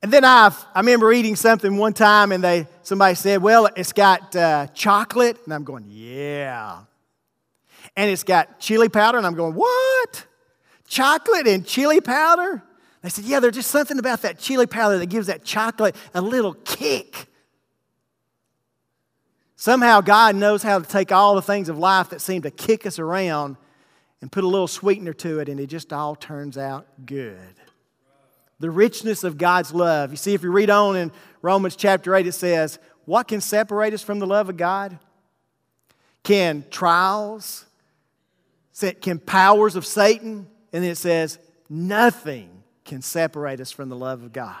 And 0.00 0.12
then 0.12 0.24
i 0.24 0.54
I 0.74 0.80
remember 0.80 1.12
eating 1.12 1.34
something 1.34 1.76
one 1.76 1.92
time, 1.92 2.30
and 2.30 2.42
they 2.42 2.68
somebody 2.82 3.16
said, 3.16 3.42
"Well, 3.42 3.68
it's 3.76 3.92
got 3.92 4.34
uh, 4.36 4.68
chocolate," 4.68 5.38
and 5.44 5.52
I'm 5.52 5.64
going, 5.64 5.86
"Yeah." 5.88 6.82
And 7.96 8.10
it's 8.10 8.22
got 8.22 8.60
chili 8.60 8.88
powder, 8.88 9.18
and 9.18 9.26
I'm 9.26 9.34
going, 9.34 9.54
"What? 9.54 10.26
Chocolate 10.90 11.46
and 11.46 11.64
chili 11.64 12.02
powder?" 12.02 12.62
They 13.00 13.08
said, 13.08 13.24
"Yeah, 13.24 13.40
there's 13.40 13.54
just 13.54 13.70
something 13.70 13.98
about 13.98 14.20
that 14.22 14.38
chili 14.38 14.66
powder 14.66 14.98
that 14.98 15.06
gives 15.06 15.28
that 15.28 15.42
chocolate 15.42 15.96
a 16.12 16.20
little 16.20 16.52
kick." 16.52 17.28
Somehow, 19.56 20.02
God 20.02 20.36
knows 20.36 20.62
how 20.62 20.78
to 20.78 20.84
take 20.86 21.12
all 21.12 21.34
the 21.34 21.42
things 21.42 21.70
of 21.70 21.78
life 21.78 22.10
that 22.10 22.20
seem 22.20 22.42
to 22.42 22.50
kick 22.50 22.84
us 22.84 22.98
around 22.98 23.56
and 24.20 24.30
put 24.30 24.44
a 24.44 24.46
little 24.46 24.68
sweetener 24.68 25.14
to 25.14 25.38
it, 25.38 25.48
and 25.48 25.58
it 25.58 25.68
just 25.68 25.92
all 25.92 26.14
turns 26.14 26.58
out 26.58 26.86
good 27.06 27.56
the 28.60 28.70
richness 28.70 29.24
of 29.24 29.38
God's 29.38 29.72
love. 29.72 30.10
You 30.10 30.16
see, 30.16 30.34
if 30.34 30.42
you 30.42 30.52
read 30.52 30.70
on 30.70 30.94
in 30.94 31.10
Romans 31.42 31.74
chapter 31.74 32.14
8, 32.14 32.26
it 32.26 32.32
says, 32.32 32.78
What 33.06 33.26
can 33.26 33.40
separate 33.40 33.94
us 33.94 34.02
from 34.02 34.20
the 34.20 34.26
love 34.26 34.48
of 34.48 34.56
God? 34.56 34.98
Can 36.22 36.64
trials? 36.70 37.64
Can 39.00 39.18
powers 39.18 39.76
of 39.76 39.84
Satan? 39.84 40.46
And 40.72 40.84
then 40.84 40.90
it 40.90 40.96
says, 40.96 41.38
Nothing 41.68 42.62
can 42.84 43.02
separate 43.02 43.60
us 43.60 43.70
from 43.70 43.88
the 43.88 43.96
love 43.96 44.22
of 44.22 44.32
God. 44.32 44.56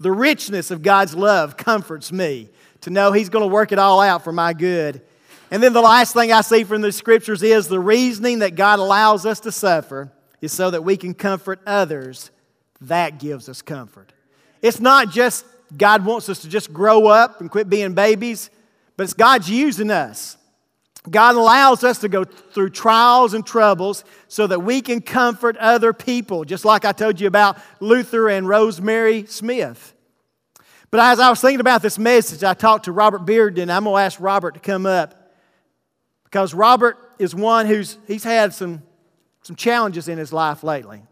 The 0.00 0.12
richness 0.12 0.70
of 0.70 0.82
God's 0.82 1.14
love 1.14 1.56
comforts 1.56 2.10
me 2.10 2.48
to 2.82 2.90
know 2.90 3.12
He's 3.12 3.28
going 3.28 3.42
to 3.42 3.52
work 3.52 3.72
it 3.72 3.78
all 3.78 4.00
out 4.00 4.24
for 4.24 4.32
my 4.32 4.52
good. 4.52 5.02
And 5.50 5.62
then 5.62 5.72
the 5.72 5.82
last 5.82 6.14
thing 6.14 6.32
I 6.32 6.40
see 6.40 6.64
from 6.64 6.80
the 6.80 6.92
scriptures 6.92 7.42
is 7.42 7.68
the 7.68 7.80
reasoning 7.80 8.38
that 8.40 8.54
God 8.54 8.78
allows 8.78 9.26
us 9.26 9.40
to 9.40 9.52
suffer 9.52 10.10
is 10.40 10.52
so 10.52 10.70
that 10.70 10.84
we 10.84 10.96
can 10.96 11.14
comfort 11.14 11.60
others 11.66 12.30
that 12.82 13.18
gives 13.18 13.48
us 13.48 13.60
comfort. 13.60 14.12
It's 14.62 14.80
not 14.80 15.10
just 15.10 15.44
God 15.76 16.04
wants 16.04 16.28
us 16.28 16.40
to 16.40 16.48
just 16.48 16.72
grow 16.72 17.06
up 17.06 17.40
and 17.40 17.50
quit 17.50 17.68
being 17.68 17.92
babies, 17.92 18.48
but 18.96 19.04
it's 19.04 19.14
God's 19.14 19.50
using 19.50 19.90
us. 19.90 20.37
God 21.08 21.36
allows 21.36 21.84
us 21.84 21.98
to 21.98 22.08
go 22.08 22.24
through 22.24 22.70
trials 22.70 23.34
and 23.34 23.46
troubles 23.46 24.04
so 24.26 24.46
that 24.46 24.60
we 24.60 24.80
can 24.80 25.00
comfort 25.00 25.56
other 25.56 25.92
people, 25.92 26.44
just 26.44 26.64
like 26.64 26.84
I 26.84 26.92
told 26.92 27.20
you 27.20 27.26
about 27.26 27.58
Luther 27.80 28.28
and 28.28 28.48
Rosemary 28.48 29.26
Smith. 29.26 29.94
But 30.90 31.00
as 31.00 31.20
I 31.20 31.30
was 31.30 31.40
thinking 31.40 31.60
about 31.60 31.82
this 31.82 31.98
message, 31.98 32.42
I 32.42 32.54
talked 32.54 32.86
to 32.86 32.92
Robert 32.92 33.24
Bearden, 33.24 33.70
I'm 33.70 33.84
going 33.84 33.96
to 33.96 34.04
ask 34.04 34.18
Robert 34.20 34.54
to 34.54 34.60
come 34.60 34.86
up 34.86 35.32
because 36.24 36.52
Robert 36.52 36.98
is 37.18 37.34
one 37.34 37.66
who's 37.66 37.96
he's 38.06 38.24
had 38.24 38.52
some, 38.52 38.82
some 39.42 39.56
challenges 39.56 40.08
in 40.08 40.18
his 40.18 40.32
life 40.32 40.62
lately. 40.62 41.02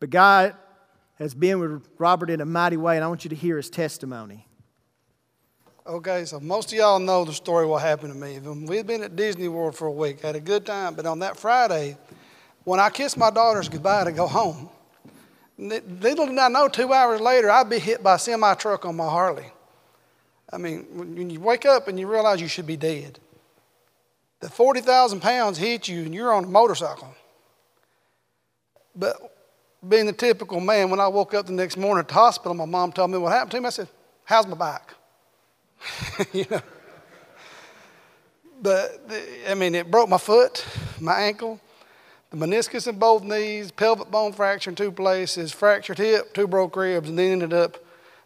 But 0.00 0.10
God 0.10 0.54
has 1.18 1.34
been 1.34 1.58
with 1.60 1.88
Robert 1.98 2.30
in 2.30 2.40
a 2.40 2.44
mighty 2.44 2.76
way, 2.76 2.96
and 2.96 3.04
I 3.04 3.08
want 3.08 3.24
you 3.24 3.30
to 3.30 3.36
hear 3.36 3.56
his 3.56 3.70
testimony. 3.70 4.47
Okay, 5.88 6.26
so 6.26 6.38
most 6.38 6.70
of 6.70 6.76
y'all 6.76 6.98
know 6.98 7.24
the 7.24 7.32
story 7.32 7.64
what 7.64 7.80
happened 7.80 8.12
to 8.12 8.18
me. 8.18 8.38
We'd 8.38 8.86
been 8.86 9.02
at 9.02 9.16
Disney 9.16 9.48
World 9.48 9.74
for 9.74 9.86
a 9.86 9.90
week, 9.90 10.20
had 10.20 10.36
a 10.36 10.40
good 10.40 10.66
time, 10.66 10.94
but 10.94 11.06
on 11.06 11.20
that 11.20 11.38
Friday, 11.38 11.96
when 12.64 12.78
I 12.78 12.90
kissed 12.90 13.16
my 13.16 13.30
daughters 13.30 13.70
goodbye 13.70 14.04
to 14.04 14.12
go 14.12 14.26
home, 14.26 14.68
little 15.56 16.26
did 16.26 16.36
I 16.36 16.48
know, 16.48 16.68
two 16.68 16.92
hours 16.92 17.22
later, 17.22 17.50
I'd 17.50 17.70
be 17.70 17.78
hit 17.78 18.02
by 18.02 18.16
a 18.16 18.18
semi 18.18 18.52
truck 18.56 18.84
on 18.84 18.96
my 18.96 19.08
Harley. 19.08 19.46
I 20.52 20.58
mean, 20.58 20.84
when 20.92 21.30
you 21.30 21.40
wake 21.40 21.64
up 21.64 21.88
and 21.88 21.98
you 21.98 22.06
realize 22.06 22.38
you 22.38 22.48
should 22.48 22.66
be 22.66 22.76
dead, 22.76 23.18
the 24.40 24.50
40,000 24.50 25.20
pounds 25.20 25.56
hit 25.56 25.88
you 25.88 26.02
and 26.02 26.14
you're 26.14 26.34
on 26.34 26.44
a 26.44 26.48
motorcycle. 26.48 27.14
But 28.94 29.16
being 29.88 30.04
the 30.04 30.12
typical 30.12 30.60
man, 30.60 30.90
when 30.90 31.00
I 31.00 31.08
woke 31.08 31.32
up 31.32 31.46
the 31.46 31.52
next 31.52 31.78
morning 31.78 32.00
at 32.00 32.08
the 32.08 32.14
hospital, 32.14 32.52
my 32.52 32.66
mom 32.66 32.92
told 32.92 33.10
me 33.10 33.16
what 33.16 33.32
happened 33.32 33.52
to 33.52 33.60
me. 33.62 33.68
I 33.68 33.70
said, 33.70 33.88
How's 34.24 34.46
my 34.46 34.54
back? 34.54 34.92
you 36.32 36.46
know? 36.50 36.60
But, 38.60 39.08
I 39.48 39.54
mean, 39.54 39.74
it 39.74 39.90
broke 39.90 40.08
my 40.08 40.18
foot, 40.18 40.64
my 41.00 41.20
ankle, 41.20 41.60
the 42.30 42.36
meniscus 42.36 42.88
in 42.88 42.98
both 42.98 43.22
knees, 43.22 43.70
pelvic 43.70 44.10
bone 44.10 44.32
fracture 44.32 44.70
in 44.70 44.76
two 44.76 44.92
places, 44.92 45.52
fractured 45.52 45.98
hip, 45.98 46.34
two 46.34 46.46
broke 46.46 46.76
ribs, 46.76 47.08
and 47.08 47.18
then 47.18 47.32
ended 47.32 47.52
up 47.52 47.78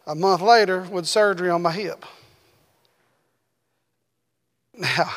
a 0.05 0.15
month 0.15 0.41
later 0.41 0.81
with 0.81 1.05
surgery 1.05 1.49
on 1.49 1.61
my 1.61 1.71
hip. 1.71 2.05
Now, 4.75 5.13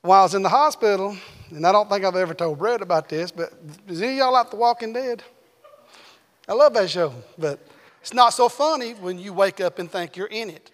while 0.00 0.20
I 0.20 0.22
was 0.24 0.34
in 0.34 0.42
the 0.42 0.48
hospital, 0.48 1.16
and 1.50 1.66
I 1.66 1.70
don't 1.70 1.88
think 1.88 2.04
I've 2.04 2.16
ever 2.16 2.34
told 2.34 2.58
Brett 2.58 2.80
about 2.80 3.08
this, 3.08 3.30
but 3.30 3.52
does 3.86 4.02
any 4.02 4.12
of 4.12 4.18
y'all 4.18 4.32
like 4.32 4.50
The 4.50 4.56
Walking 4.56 4.92
Dead? 4.92 5.22
I 6.48 6.54
love 6.54 6.74
that 6.74 6.90
show, 6.90 7.14
but 7.38 7.60
it's 8.00 8.12
not 8.12 8.30
so 8.30 8.48
funny 8.48 8.94
when 8.94 9.18
you 9.18 9.32
wake 9.32 9.60
up 9.60 9.78
and 9.78 9.88
think 9.88 10.16
you're 10.16 10.26
in 10.26 10.50
it. 10.50 10.71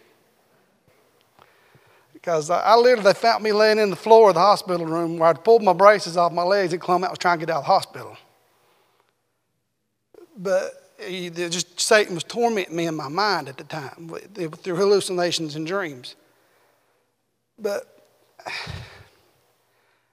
Because 2.20 2.50
I, 2.50 2.60
I 2.60 2.74
literally 2.74 3.14
found 3.14 3.44
me 3.44 3.52
laying 3.52 3.78
in 3.78 3.90
the 3.90 3.96
floor 3.96 4.30
of 4.30 4.34
the 4.34 4.40
hospital 4.40 4.84
room 4.84 5.18
where 5.18 5.30
I'd 5.30 5.44
pulled 5.44 5.62
my 5.62 5.72
braces 5.72 6.16
off 6.16 6.32
my 6.32 6.42
legs 6.42 6.72
and 6.72 6.82
Clem 6.82 7.04
out 7.04 7.10
was 7.10 7.18
trying 7.20 7.38
to 7.38 7.46
get 7.46 7.52
out 7.54 7.58
of 7.58 7.64
the 7.64 7.68
hospital. 7.68 8.16
But 10.36 10.72
he, 11.00 11.30
just 11.30 11.78
Satan 11.78 12.14
was 12.14 12.24
tormenting 12.24 12.74
me 12.74 12.86
in 12.86 12.96
my 12.96 13.08
mind 13.08 13.48
at 13.48 13.56
the 13.56 13.62
time 13.62 14.10
through 14.34 14.74
hallucinations 14.74 15.54
and 15.54 15.64
dreams. 15.64 16.16
But 17.56 17.84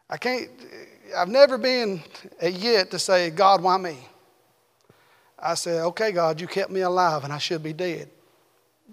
I 0.08 0.18
can't, 0.18 0.50
I've 1.18 1.30
never 1.30 1.58
been 1.58 2.04
yet 2.40 2.92
to 2.92 3.00
say, 3.00 3.32
God, 3.32 3.64
why 3.64 3.78
me? 3.78 3.98
I 5.40 5.56
said, 5.56 5.82
okay, 5.86 6.12
God, 6.12 6.40
you 6.40 6.46
kept 6.46 6.70
me 6.70 6.82
alive 6.82 7.24
and 7.24 7.34
I 7.34 7.40
should 7.40 7.64
be 7.64 7.74
dead. 7.74 8.10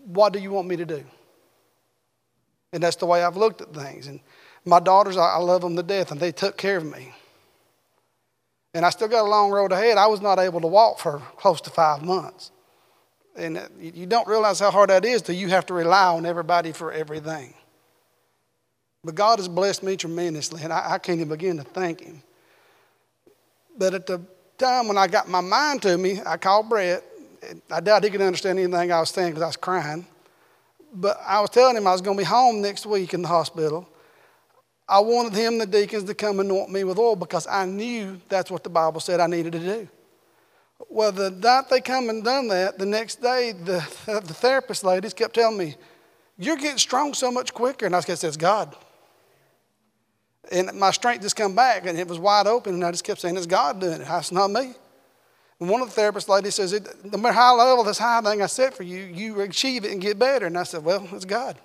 What 0.07 0.33
do 0.33 0.39
you 0.39 0.51
want 0.51 0.67
me 0.67 0.77
to 0.77 0.87
do? 0.87 1.05
And 2.73 2.83
that's 2.83 2.97
the 2.97 3.07
way 3.07 3.23
I've 3.23 3.37
looked 3.37 3.61
at 3.61 3.75
things. 3.75 4.07
And 4.07 4.21
my 4.65 4.81
daughters, 4.81 5.17
I 5.17 5.37
love 5.37 5.63
them 5.63 5.77
to 5.77 5.83
death, 5.83 6.11
and 6.11 6.21
they 6.21 6.33
took 6.33 6.57
care 6.57 6.79
of 6.79 6.85
me. 6.85 7.13
And 8.75 8.87
I 8.87 8.91
still 8.91 9.09
got 9.09 9.27
a 9.27 9.29
long 9.29 9.51
road 9.51 9.73
ahead. 9.73 9.99
I 9.99 10.07
was 10.07 10.21
not 10.21 10.39
able 10.39 10.61
to 10.61 10.67
walk 10.67 10.99
for 10.99 11.19
close 11.37 11.61
to 11.63 11.71
five 11.71 12.03
months. 12.03 12.51
And 13.37 13.59
uh, 13.59 13.69
you 13.79 14.07
don't 14.07 14.27
realize 14.27 14.61
how 14.61 14.71
hard 14.71 14.91
that 14.91 15.05
is 15.05 15.23
till 15.23 15.35
you 15.35 15.49
have 15.49 15.67
to 15.67 15.75
rely 15.75 16.07
on 16.07 16.25
everybody 16.25 16.73
for 16.73 16.93
everything. 16.93 17.55
But 19.05 19.15
God 19.15 19.39
has 19.39 19.49
blessed 19.49 19.83
me 19.83 19.97
tremendously, 19.97 20.63
and 20.63 20.73
I, 20.73 20.93
I 20.93 20.99
can't 20.99 21.19
even 21.19 21.29
begin 21.29 21.57
to 21.59 21.65
thank 21.65 22.01
Him. 22.01 22.23
But 23.77 23.95
at 23.95 24.07
the 24.07 24.21
time 24.59 24.87
when 24.87 24.97
I 24.97 25.07
got 25.07 25.29
my 25.29 25.41
mind 25.41 25.83
to 25.83 25.99
me, 25.99 26.21
I 26.25 26.37
called 26.37 26.69
Brett. 26.69 27.03
I 27.71 27.81
doubt 27.81 28.05
he 28.05 28.11
could 28.11 28.21
understand 28.21 28.59
anything 28.59 28.93
I 28.93 29.01
was 29.01 29.11
saying 29.11 29.31
because 29.31 29.43
I 29.43 29.47
was 29.47 29.57
crying. 29.57 30.07
But 30.93 31.21
I 31.27 31.41
was 31.41 31.51
telling 31.51 31.77
him 31.77 31.87
I 31.87 31.93
was 31.93 32.03
going 32.03 32.17
to 32.17 32.21
be 32.21 32.27
home 32.27 32.61
next 32.61 32.85
week 32.85 33.15
in 33.15 33.23
the 33.23 33.29
hospital. 33.29 33.89
I 34.89 35.01
wanted 35.01 35.33
him, 35.33 35.59
the 35.59 35.67
deacons, 35.67 36.05
to 36.05 36.15
come 36.15 36.41
anoint 36.41 36.71
me 36.71 36.85
with 36.85 36.99
oil 36.99 37.17
because 37.17 37.47
I 37.47 37.65
knew 37.65 38.21
that's 38.29 38.51
what 38.51 38.63
the 38.63 38.69
Bible 38.69 39.01
said 39.01 39.21
I 39.21 39.27
needed 39.27 39.53
to 39.53 39.59
do. 39.59 39.89
Well, 40.91 41.13
the 41.13 41.31
night 41.31 41.71
they 41.71 41.81
come 41.81 42.11
and 42.11 42.23
done 42.23 42.49
that, 42.49 42.79
the 42.79 42.85
next 42.85 43.23
day, 43.23 43.53
the, 43.53 43.83
the 44.07 44.35
therapist 44.35 44.85
ladies 44.85 45.15
kept 45.15 45.35
telling 45.35 45.57
me, 45.57 45.77
You're 46.37 46.57
getting 46.57 46.79
strong 46.79 47.15
so 47.15 47.31
much 47.31 47.55
quicker. 47.55 47.87
And 47.87 47.97
I 47.97 48.01
said, 48.01 48.23
It's 48.23 48.37
God. 48.37 48.77
And 50.51 50.73
my 50.75 50.91
strength 50.91 51.23
just 51.23 51.37
come 51.37 51.55
back 51.55 51.87
and 51.87 51.99
it 51.99 52.09
was 52.09 52.19
wide 52.19 52.47
open. 52.47 52.75
And 52.75 52.85
I 52.85 52.91
just 52.91 53.05
kept 53.05 53.21
saying, 53.21 53.37
It's 53.37 53.47
God 53.47 53.81
doing 53.81 54.01
it. 54.01 54.07
It's 54.07 54.33
not 54.33 54.51
me. 54.51 54.75
And 55.63 55.71
one 55.71 55.81
of 55.81 55.91
the 55.91 55.95
therapist 55.95 56.29
ladies 56.29 56.57
says, 56.57 56.73
No 57.05 57.19
matter 57.19 57.35
how 57.35 57.57
level 57.57 57.85
this 57.85 57.97
high 57.97 58.21
thing 58.21 58.43
I 58.43 58.47
set 58.47 58.75
for 58.75 58.83
you, 58.83 59.05
you 59.05 59.43
achieve 59.43 59.85
it 59.85 59.93
and 59.93 60.01
get 60.01 60.19
better. 60.19 60.47
And 60.47 60.59
I 60.59 60.65
said, 60.65 60.85
Well, 60.85 61.07
it's 61.13 61.25
God. 61.25 61.57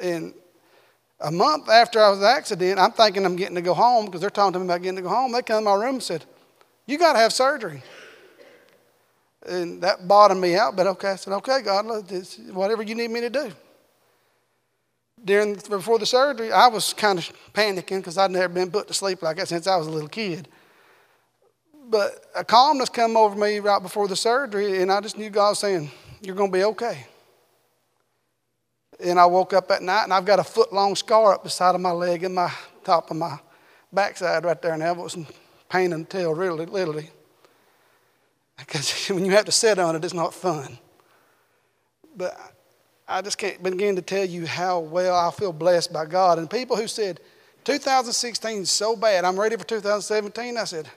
And 0.00 0.34
a 1.20 1.30
month 1.30 1.68
after 1.68 2.00
I 2.00 2.10
was 2.10 2.20
accident, 2.20 2.80
I'm 2.80 2.90
thinking 2.90 3.24
I'm 3.24 3.36
getting 3.36 3.54
to 3.54 3.62
go 3.62 3.72
home 3.72 4.06
because 4.06 4.20
they're 4.20 4.30
talking 4.30 4.54
to 4.54 4.58
me 4.58 4.64
about 4.64 4.82
getting 4.82 4.96
to 4.96 5.02
go 5.02 5.10
home. 5.10 5.30
They 5.30 5.42
come 5.42 5.58
in 5.58 5.64
my 5.64 5.74
room 5.74 5.94
and 5.94 6.02
said, 6.02 6.24
You 6.86 6.98
got 6.98 7.12
to 7.12 7.20
have 7.20 7.32
surgery. 7.32 7.84
And 9.46 9.80
that 9.82 10.08
bottomed 10.08 10.40
me 10.40 10.56
out, 10.56 10.74
but 10.74 10.88
okay. 10.88 11.10
I 11.10 11.14
said, 11.14 11.34
Okay, 11.34 11.62
God, 11.62 11.86
whatever 12.52 12.82
you 12.82 12.96
need 12.96 13.12
me 13.12 13.20
to 13.20 13.30
do 13.30 13.52
during 15.24 15.54
before 15.54 16.00
the 16.00 16.06
surgery, 16.06 16.50
I 16.50 16.66
was 16.66 16.94
kind 16.94 17.20
of 17.20 17.32
panicking 17.54 17.98
because 17.98 18.18
I'd 18.18 18.32
never 18.32 18.52
been 18.52 18.72
put 18.72 18.88
to 18.88 18.94
sleep 18.94 19.22
like 19.22 19.36
that 19.36 19.46
since 19.46 19.68
I 19.68 19.76
was 19.76 19.86
a 19.86 19.90
little 19.92 20.08
kid. 20.08 20.48
But 21.88 22.26
a 22.34 22.44
calmness 22.44 22.88
come 22.88 23.16
over 23.16 23.36
me 23.36 23.58
right 23.58 23.82
before 23.82 24.08
the 24.08 24.16
surgery, 24.16 24.82
and 24.82 24.90
I 24.90 25.00
just 25.00 25.18
knew 25.18 25.30
God 25.30 25.50
was 25.50 25.58
saying, 25.58 25.90
"You're 26.20 26.36
going 26.36 26.50
to 26.50 26.58
be 26.58 26.64
okay." 26.64 27.06
And 29.00 29.18
I 29.18 29.26
woke 29.26 29.52
up 29.52 29.70
at 29.70 29.82
night, 29.82 30.04
and 30.04 30.12
I've 30.12 30.24
got 30.24 30.38
a 30.38 30.44
foot 30.44 30.72
long 30.72 30.94
scar 30.94 31.34
up 31.34 31.42
the 31.42 31.50
side 31.50 31.74
of 31.74 31.80
my 31.80 31.90
leg 31.90 32.22
and 32.22 32.34
my 32.34 32.52
top 32.84 33.10
of 33.10 33.16
my 33.16 33.38
backside 33.92 34.44
right 34.44 34.60
there 34.60 34.76
now. 34.76 34.92
It 34.92 34.98
was 34.98 35.16
pain 35.68 35.92
and 35.92 36.08
tail, 36.08 36.34
really, 36.34 36.66
literally. 36.66 37.10
Because 38.56 39.08
when 39.08 39.24
you 39.24 39.32
have 39.32 39.46
to 39.46 39.52
sit 39.52 39.78
on 39.78 39.96
it, 39.96 40.04
it's 40.04 40.14
not 40.14 40.34
fun. 40.34 40.78
But 42.16 42.38
I 43.08 43.22
just 43.22 43.38
can't 43.38 43.62
begin 43.62 43.96
to 43.96 44.02
tell 44.02 44.24
you 44.24 44.46
how 44.46 44.80
well 44.80 45.16
I 45.16 45.30
feel 45.30 45.52
blessed 45.52 45.92
by 45.92 46.06
God. 46.06 46.38
And 46.38 46.48
people 46.48 46.76
who 46.76 46.86
said, 46.86 47.20
2016 47.64 48.62
is 48.62 48.70
so 48.70 48.96
bad, 48.96 49.24
I'm 49.24 49.38
ready 49.38 49.56
for 49.56 49.64
2017, 49.64 50.56
I 50.56 50.64
said, 50.64 50.88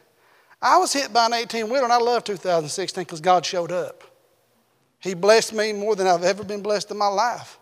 I 0.62 0.78
was 0.78 0.94
hit 0.94 1.14
by 1.14 1.26
an 1.28 1.34
18 1.34 1.70
wheeler 1.70 1.84
and 1.84 1.94
I 1.94 1.98
love 1.98 2.24
2016 2.24 3.04
because 3.04 3.22
God 3.22 3.46
showed 3.46 3.72
up. 3.72 4.04
He 5.00 5.14
blessed 5.14 5.54
me 5.54 5.74
more 5.74 5.96
than 5.96 6.08
I've 6.08 6.24
ever 6.24 6.44
been 6.44 6.62
blessed 6.62 6.92
in 6.92 6.98
my 6.98 7.08
life. 7.08 7.60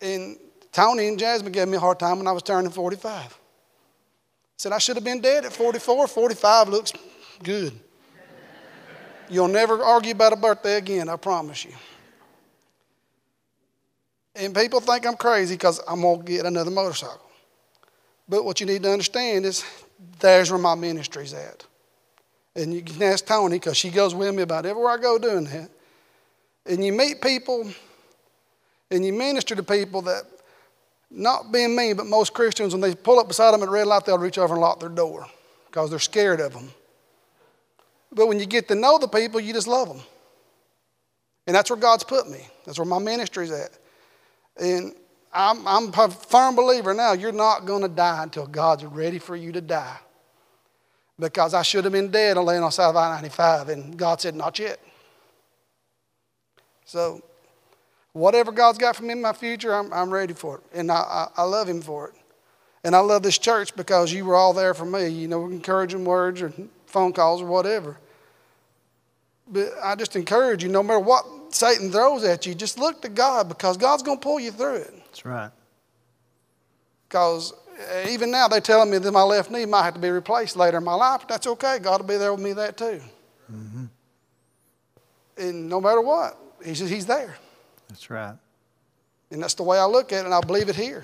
And 0.00 0.38
Tony 0.72 1.08
and 1.08 1.18
Jasmine 1.18 1.52
gave 1.52 1.68
me 1.68 1.76
a 1.76 1.80
hard 1.80 1.98
time 1.98 2.18
when 2.18 2.26
I 2.26 2.32
was 2.32 2.42
turning 2.42 2.70
45. 2.70 3.38
Said 4.56 4.72
I 4.72 4.78
should 4.78 4.96
have 4.96 5.04
been 5.04 5.20
dead 5.20 5.44
at 5.44 5.52
44. 5.52 6.06
45 6.06 6.68
looks 6.68 6.92
good. 7.42 7.72
You'll 9.28 9.48
never 9.48 9.82
argue 9.82 10.12
about 10.12 10.32
a 10.32 10.36
birthday 10.36 10.76
again, 10.76 11.08
I 11.08 11.16
promise 11.16 11.64
you. 11.64 11.72
And 14.34 14.54
people 14.54 14.80
think 14.80 15.06
I'm 15.06 15.16
crazy 15.16 15.54
because 15.54 15.80
I'm 15.86 16.00
going 16.00 16.20
to 16.20 16.24
get 16.24 16.46
another 16.46 16.70
motorcycle. 16.70 17.30
But 18.28 18.44
what 18.44 18.60
you 18.60 18.66
need 18.66 18.82
to 18.84 18.90
understand 18.90 19.44
is 19.44 19.64
there's 20.20 20.50
where 20.50 20.58
my 20.58 20.74
ministry's 20.74 21.34
at. 21.34 21.64
And 22.54 22.72
you 22.74 22.82
can 22.82 23.02
ask 23.02 23.24
Tony 23.26 23.56
because 23.56 23.76
she 23.76 23.90
goes 23.90 24.14
with 24.14 24.34
me 24.34 24.42
about 24.42 24.66
everywhere 24.66 24.92
I 24.92 24.98
go 24.98 25.18
doing 25.18 25.44
that. 25.44 25.70
And 26.66 26.84
you 26.84 26.92
meet 26.92 27.20
people 27.20 27.70
and 28.90 29.04
you 29.04 29.12
minister 29.12 29.54
to 29.54 29.62
people 29.62 30.02
that, 30.02 30.24
not 31.10 31.52
being 31.52 31.74
mean, 31.74 31.96
but 31.96 32.06
most 32.06 32.32
Christians, 32.34 32.74
when 32.74 32.80
they 32.80 32.94
pull 32.94 33.18
up 33.18 33.28
beside 33.28 33.52
them 33.52 33.62
at 33.62 33.68
red 33.68 33.86
light, 33.86 34.04
they'll 34.04 34.18
reach 34.18 34.38
over 34.38 34.54
and 34.54 34.60
lock 34.60 34.80
their 34.80 34.88
door 34.88 35.26
because 35.66 35.90
they're 35.90 35.98
scared 35.98 36.40
of 36.40 36.52
them. 36.52 36.70
But 38.12 38.28
when 38.28 38.38
you 38.38 38.46
get 38.46 38.68
to 38.68 38.74
know 38.74 38.98
the 38.98 39.08
people, 39.08 39.40
you 39.40 39.52
just 39.52 39.66
love 39.66 39.88
them. 39.88 40.00
And 41.46 41.56
that's 41.56 41.70
where 41.70 41.78
God's 41.78 42.04
put 42.04 42.28
me. 42.28 42.46
That's 42.64 42.78
where 42.78 42.86
my 42.86 42.98
ministry's 42.98 43.50
at. 43.50 43.70
And 44.60 44.94
I'm, 45.32 45.66
I'm 45.66 45.92
a 45.94 46.10
firm 46.10 46.56
believer 46.56 46.92
now, 46.92 47.12
you're 47.12 47.32
not 47.32 47.64
going 47.64 47.82
to 47.82 47.88
die 47.88 48.22
until 48.22 48.46
God's 48.46 48.84
ready 48.84 49.18
for 49.18 49.34
you 49.34 49.52
to 49.52 49.60
die. 49.60 49.98
Because 51.18 51.54
I 51.54 51.62
should 51.62 51.84
have 51.84 51.92
been 51.92 52.10
dead 52.10 52.36
and 52.36 52.46
laying 52.46 52.62
on 52.62 52.72
South 52.72 52.96
I 52.96 53.14
95, 53.14 53.68
and 53.68 53.96
God 53.96 54.20
said, 54.20 54.34
Not 54.34 54.58
yet. 54.58 54.80
So, 56.84 57.22
whatever 58.12 58.50
God's 58.52 58.78
got 58.78 58.96
for 58.96 59.04
me 59.04 59.12
in 59.12 59.22
my 59.22 59.32
future, 59.32 59.74
I'm, 59.74 59.92
I'm 59.92 60.10
ready 60.10 60.34
for 60.34 60.56
it. 60.56 60.62
And 60.74 60.90
I, 60.90 60.96
I, 60.96 61.28
I 61.36 61.42
love 61.44 61.68
Him 61.68 61.80
for 61.80 62.08
it. 62.08 62.14
And 62.84 62.96
I 62.96 62.98
love 62.98 63.22
this 63.22 63.38
church 63.38 63.74
because 63.76 64.12
you 64.12 64.24
were 64.24 64.34
all 64.34 64.52
there 64.52 64.74
for 64.74 64.84
me, 64.84 65.08
you 65.08 65.28
know, 65.28 65.46
encouraging 65.46 66.04
words 66.04 66.42
or 66.42 66.52
phone 66.86 67.12
calls 67.12 67.40
or 67.40 67.46
whatever. 67.46 67.96
But 69.46 69.72
I 69.82 69.94
just 69.94 70.16
encourage 70.16 70.62
you, 70.62 70.68
no 70.68 70.82
matter 70.82 70.98
what 70.98 71.54
Satan 71.54 71.92
throws 71.92 72.24
at 72.24 72.46
you, 72.46 72.54
just 72.54 72.78
look 72.78 73.02
to 73.02 73.08
God 73.08 73.48
because 73.48 73.76
God's 73.76 74.02
going 74.02 74.18
to 74.18 74.22
pull 74.22 74.40
you 74.40 74.50
through 74.50 74.76
it. 74.76 75.01
That's 75.12 75.26
right. 75.26 75.50
Because 77.06 77.52
uh, 77.52 78.08
even 78.08 78.30
now 78.30 78.48
they're 78.48 78.62
telling 78.62 78.90
me 78.90 78.96
that 78.96 79.12
my 79.12 79.22
left 79.22 79.50
knee 79.50 79.66
might 79.66 79.82
have 79.82 79.92
to 79.92 80.00
be 80.00 80.08
replaced 80.08 80.56
later 80.56 80.78
in 80.78 80.84
my 80.84 80.94
life, 80.94 81.20
but 81.20 81.28
that's 81.28 81.46
okay. 81.46 81.78
God 81.80 82.00
will 82.00 82.08
be 82.08 82.16
there 82.16 82.32
with 82.32 82.42
me 82.42 82.54
that 82.54 82.78
too. 82.78 82.98
Mm-hmm. 83.52 83.84
And 85.36 85.68
no 85.68 85.82
matter 85.82 86.00
what, 86.00 86.38
he's, 86.64 86.78
he's 86.78 87.04
there. 87.04 87.36
That's 87.90 88.08
right. 88.08 88.34
And 89.30 89.42
that's 89.42 89.52
the 89.52 89.64
way 89.64 89.78
I 89.78 89.84
look 89.84 90.14
at 90.14 90.20
it, 90.20 90.24
and 90.24 90.32
I 90.32 90.40
believe 90.40 90.70
it 90.70 90.76
here. 90.76 91.02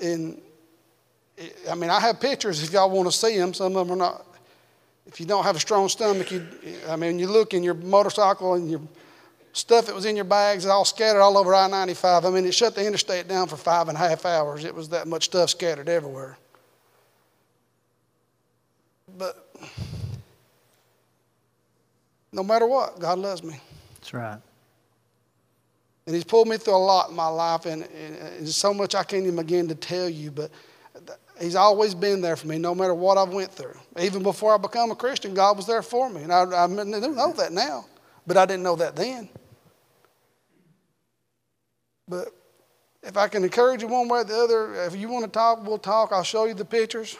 And 0.00 0.40
I 1.70 1.76
mean, 1.76 1.90
I 1.90 2.00
have 2.00 2.18
pictures 2.18 2.60
if 2.60 2.72
y'all 2.72 2.90
want 2.90 3.08
to 3.08 3.16
see 3.16 3.38
them. 3.38 3.54
Some 3.54 3.76
of 3.76 3.86
them 3.86 3.94
are 3.94 3.98
not. 3.98 4.26
If 5.06 5.20
you 5.20 5.26
don't 5.26 5.44
have 5.44 5.54
a 5.54 5.60
strong 5.60 5.88
stomach, 5.88 6.32
you, 6.32 6.44
I 6.88 6.96
mean, 6.96 7.20
you 7.20 7.28
look 7.28 7.54
in 7.54 7.62
your 7.62 7.74
motorcycle 7.74 8.54
and 8.54 8.68
your 8.68 8.80
stuff 9.54 9.86
that 9.86 9.94
was 9.94 10.04
in 10.04 10.16
your 10.16 10.24
bags 10.24 10.66
all 10.66 10.84
scattered 10.84 11.20
all 11.20 11.38
over 11.38 11.54
I 11.54 11.68
95. 11.68 12.24
I 12.24 12.30
mean, 12.30 12.44
it 12.44 12.52
shut 12.52 12.74
the 12.74 12.84
interstate 12.86 13.28
down 13.28 13.46
for 13.46 13.56
five 13.56 13.88
and 13.88 13.96
a 13.96 13.98
half 13.98 14.26
hours. 14.26 14.64
It 14.64 14.74
was 14.74 14.90
that 14.90 15.06
much 15.06 15.24
stuff 15.24 15.48
scattered 15.48 15.88
everywhere. 15.88 16.36
But 19.16 19.48
no 22.32 22.42
matter 22.42 22.66
what, 22.66 22.98
God 22.98 23.18
loves 23.18 23.42
me. 23.44 23.60
That's 23.94 24.12
right. 24.12 24.38
And 26.06 26.14
He's 26.14 26.24
pulled 26.24 26.48
me 26.48 26.56
through 26.56 26.74
a 26.74 26.76
lot 26.76 27.10
in 27.10 27.16
my 27.16 27.28
life, 27.28 27.64
and, 27.64 27.84
and 27.84 28.48
so 28.48 28.74
much 28.74 28.94
I 28.94 29.04
can't 29.04 29.22
even 29.22 29.36
begin 29.36 29.68
to 29.68 29.74
tell 29.76 30.08
you. 30.08 30.32
But 30.32 30.50
He's 31.40 31.54
always 31.54 31.94
been 31.94 32.20
there 32.20 32.36
for 32.36 32.48
me, 32.48 32.58
no 32.58 32.74
matter 32.74 32.94
what 32.94 33.18
I've 33.18 33.32
went 33.32 33.52
through. 33.52 33.78
Even 34.00 34.24
before 34.24 34.52
I 34.52 34.58
become 34.58 34.90
a 34.90 34.96
Christian, 34.96 35.32
God 35.32 35.56
was 35.56 35.66
there 35.66 35.82
for 35.82 36.10
me, 36.10 36.22
and 36.22 36.32
I, 36.32 36.42
I 36.42 36.66
don't 36.66 36.90
know 36.90 37.32
that 37.34 37.52
now, 37.52 37.86
but 38.26 38.36
I 38.36 38.46
didn't 38.46 38.64
know 38.64 38.76
that 38.76 38.96
then. 38.96 39.28
But 42.08 42.28
if 43.02 43.16
I 43.16 43.28
can 43.28 43.44
encourage 43.44 43.82
you 43.82 43.88
one 43.88 44.08
way 44.08 44.20
or 44.20 44.24
the 44.24 44.36
other, 44.36 44.74
if 44.84 44.96
you 44.96 45.08
want 45.08 45.24
to 45.24 45.30
talk, 45.30 45.66
we'll 45.66 45.78
talk. 45.78 46.12
I'll 46.12 46.22
show 46.22 46.44
you 46.44 46.54
the 46.54 46.64
pictures. 46.64 47.16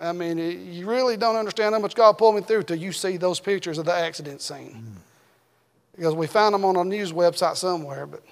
I 0.00 0.12
mean, 0.12 0.38
you 0.72 0.86
really 0.86 1.16
don't 1.16 1.36
understand 1.36 1.74
how 1.74 1.80
much 1.80 1.94
God 1.94 2.18
pulled 2.18 2.36
me 2.36 2.42
through 2.42 2.64
till 2.64 2.76
you 2.76 2.92
see 2.92 3.16
those 3.16 3.40
pictures 3.40 3.78
of 3.78 3.84
the 3.84 3.94
accident 3.94 4.40
scene. 4.40 4.84
Mm. 4.84 5.00
Because 5.96 6.14
we 6.14 6.28
found 6.28 6.54
them 6.54 6.64
on 6.64 6.76
a 6.76 6.84
news 6.84 7.12
website 7.12 7.56
somewhere. 7.56 8.06
But 8.06 8.22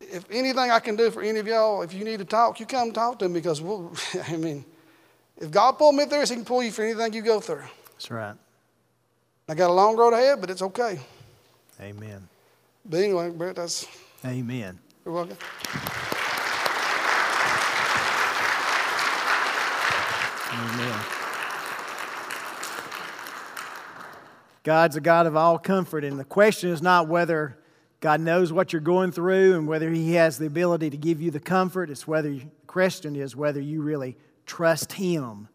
if 0.00 0.24
anything 0.30 0.70
I 0.70 0.80
can 0.80 0.96
do 0.96 1.12
for 1.12 1.22
any 1.22 1.38
of 1.38 1.46
y'all, 1.46 1.82
if 1.82 1.94
you 1.94 2.04
need 2.04 2.18
to 2.18 2.24
talk, 2.24 2.58
you 2.58 2.66
come 2.66 2.92
talk 2.92 3.20
to 3.20 3.28
me 3.28 3.34
because, 3.34 3.60
we'll, 3.60 3.92
I 4.28 4.36
mean, 4.36 4.64
if 5.38 5.52
God 5.52 5.72
pulled 5.72 5.94
me 5.94 6.06
through, 6.06 6.22
He 6.22 6.26
can 6.34 6.44
pull 6.44 6.64
you 6.64 6.72
for 6.72 6.82
anything 6.82 7.12
you 7.12 7.22
go 7.22 7.38
through. 7.38 7.62
That's 7.92 8.10
right. 8.10 8.34
I 9.48 9.54
got 9.54 9.70
a 9.70 9.72
long 9.72 9.96
road 9.96 10.12
ahead, 10.12 10.40
but 10.40 10.50
it's 10.50 10.62
okay. 10.62 10.98
Amen. 11.80 12.28
But 12.84 13.00
anyway, 13.00 13.30
Brett, 13.30 13.56
that's. 13.56 13.86
Amen. 14.24 14.78
You're 15.04 15.14
welcome. 15.14 15.36
Amen. 20.52 21.00
God's 24.64 24.96
a 24.96 25.00
God 25.00 25.26
of 25.26 25.36
all 25.36 25.58
comfort, 25.58 26.04
and 26.04 26.20
the 26.20 26.24
question 26.24 26.70
is 26.70 26.82
not 26.82 27.08
whether 27.08 27.58
God 28.00 28.20
knows 28.20 28.52
what 28.52 28.72
you're 28.72 28.82
going 28.82 29.12
through 29.12 29.56
and 29.56 29.66
whether 29.66 29.90
He 29.90 30.14
has 30.14 30.38
the 30.38 30.46
ability 30.46 30.90
to 30.90 30.96
give 30.96 31.22
you 31.22 31.30
the 31.30 31.40
comfort. 31.40 31.88
It's 31.88 32.06
whether 32.06 32.30
the 32.30 32.46
question 32.66 33.16
is 33.16 33.34
whether 33.34 33.60
you 33.60 33.82
really 33.82 34.16
trust 34.44 34.92
Him 34.92 35.48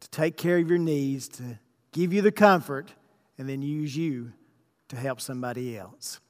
to 0.00 0.10
take 0.10 0.36
care 0.36 0.58
of 0.58 0.68
your 0.68 0.78
needs, 0.78 1.28
to 1.28 1.58
give 1.92 2.12
you 2.12 2.22
the 2.22 2.32
comfort, 2.32 2.92
and 3.36 3.48
then 3.48 3.62
use 3.62 3.96
you 3.96 4.32
to 4.88 4.96
help 4.96 5.20
somebody 5.20 5.76
else. 5.76 6.20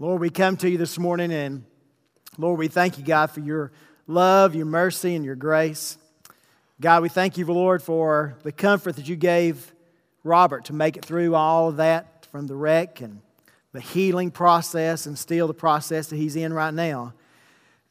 Lord, 0.00 0.20
we 0.20 0.30
come 0.30 0.56
to 0.58 0.70
you 0.70 0.78
this 0.78 0.96
morning 0.96 1.32
and 1.32 1.64
Lord, 2.36 2.60
we 2.60 2.68
thank 2.68 2.98
you, 2.98 3.04
God, 3.04 3.32
for 3.32 3.40
your 3.40 3.72
love, 4.06 4.54
your 4.54 4.64
mercy, 4.64 5.16
and 5.16 5.24
your 5.24 5.34
grace. 5.34 5.98
God, 6.80 7.02
we 7.02 7.08
thank 7.08 7.36
you, 7.36 7.44
Lord, 7.44 7.82
for 7.82 8.36
the 8.44 8.52
comfort 8.52 8.94
that 8.94 9.08
you 9.08 9.16
gave 9.16 9.72
Robert 10.22 10.66
to 10.66 10.72
make 10.72 10.96
it 10.96 11.04
through 11.04 11.34
all 11.34 11.70
of 11.70 11.78
that 11.78 12.28
from 12.30 12.46
the 12.46 12.54
wreck 12.54 13.00
and 13.00 13.20
the 13.72 13.80
healing 13.80 14.30
process 14.30 15.06
and 15.06 15.18
still 15.18 15.48
the 15.48 15.52
process 15.52 16.06
that 16.06 16.16
he's 16.16 16.36
in 16.36 16.52
right 16.52 16.72
now. 16.72 17.12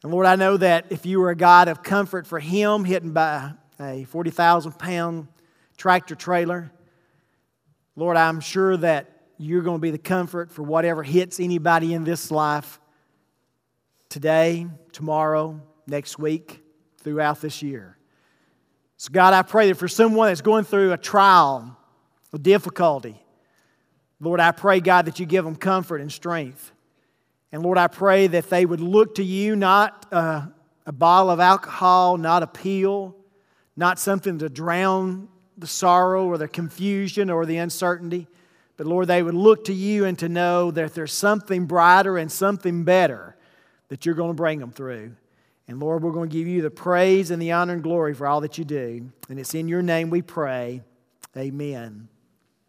And 0.02 0.10
Lord, 0.10 0.24
I 0.24 0.36
know 0.36 0.56
that 0.56 0.86
if 0.88 1.04
you 1.04 1.20
were 1.20 1.28
a 1.28 1.36
God 1.36 1.68
of 1.68 1.82
comfort 1.82 2.26
for 2.26 2.40
him, 2.40 2.86
hidden 2.86 3.12
by 3.12 3.52
a 3.78 4.04
40,000 4.04 4.78
pound 4.78 5.28
tractor 5.76 6.14
trailer, 6.14 6.72
Lord, 7.96 8.16
I'm 8.16 8.40
sure 8.40 8.78
that 8.78 9.17
you're 9.38 9.62
going 9.62 9.78
to 9.78 9.82
be 9.82 9.90
the 9.90 9.98
comfort 9.98 10.50
for 10.50 10.62
whatever 10.62 11.02
hits 11.02 11.40
anybody 11.40 11.94
in 11.94 12.04
this 12.04 12.30
life 12.30 12.80
today, 14.08 14.66
tomorrow, 14.92 15.60
next 15.86 16.18
week, 16.18 16.60
throughout 16.98 17.40
this 17.40 17.62
year. 17.62 17.96
So, 18.96 19.10
God, 19.12 19.32
I 19.32 19.42
pray 19.42 19.68
that 19.68 19.76
for 19.76 19.88
someone 19.88 20.28
that's 20.28 20.40
going 20.40 20.64
through 20.64 20.92
a 20.92 20.98
trial, 20.98 21.76
a 22.32 22.38
difficulty, 22.38 23.22
Lord, 24.20 24.40
I 24.40 24.50
pray, 24.50 24.80
God, 24.80 25.06
that 25.06 25.20
you 25.20 25.26
give 25.26 25.44
them 25.44 25.54
comfort 25.54 26.00
and 26.00 26.10
strength. 26.10 26.72
And 27.52 27.62
Lord, 27.62 27.78
I 27.78 27.86
pray 27.86 28.26
that 28.26 28.50
they 28.50 28.66
would 28.66 28.80
look 28.80 29.14
to 29.14 29.24
you, 29.24 29.54
not 29.54 30.06
a, 30.10 30.52
a 30.84 30.92
bottle 30.92 31.30
of 31.30 31.38
alcohol, 31.38 32.18
not 32.18 32.42
a 32.42 32.48
pill, 32.48 33.14
not 33.76 34.00
something 34.00 34.38
to 34.38 34.48
drown 34.48 35.28
the 35.56 35.68
sorrow 35.68 36.26
or 36.26 36.36
the 36.36 36.48
confusion 36.48 37.30
or 37.30 37.46
the 37.46 37.58
uncertainty, 37.58 38.26
but 38.78 38.86
Lord, 38.86 39.08
they 39.08 39.22
would 39.22 39.34
look 39.34 39.64
to 39.64 39.74
you 39.74 40.04
and 40.04 40.16
to 40.20 40.28
know 40.28 40.70
that 40.70 40.94
there's 40.94 41.12
something 41.12 41.66
brighter 41.66 42.16
and 42.16 42.30
something 42.30 42.84
better 42.84 43.36
that 43.88 44.06
you're 44.06 44.14
going 44.14 44.30
to 44.30 44.34
bring 44.34 44.60
them 44.60 44.70
through. 44.70 45.16
And 45.66 45.80
Lord, 45.80 46.02
we're 46.02 46.12
going 46.12 46.30
to 46.30 46.32
give 46.32 46.46
you 46.46 46.62
the 46.62 46.70
praise 46.70 47.32
and 47.32 47.42
the 47.42 47.52
honor 47.52 47.74
and 47.74 47.82
glory 47.82 48.14
for 48.14 48.26
all 48.28 48.40
that 48.42 48.56
you 48.56 48.64
do. 48.64 49.10
And 49.28 49.38
it's 49.40 49.52
in 49.52 49.66
your 49.68 49.82
name 49.82 50.10
we 50.10 50.22
pray. 50.22 50.82
Amen. 51.36 52.08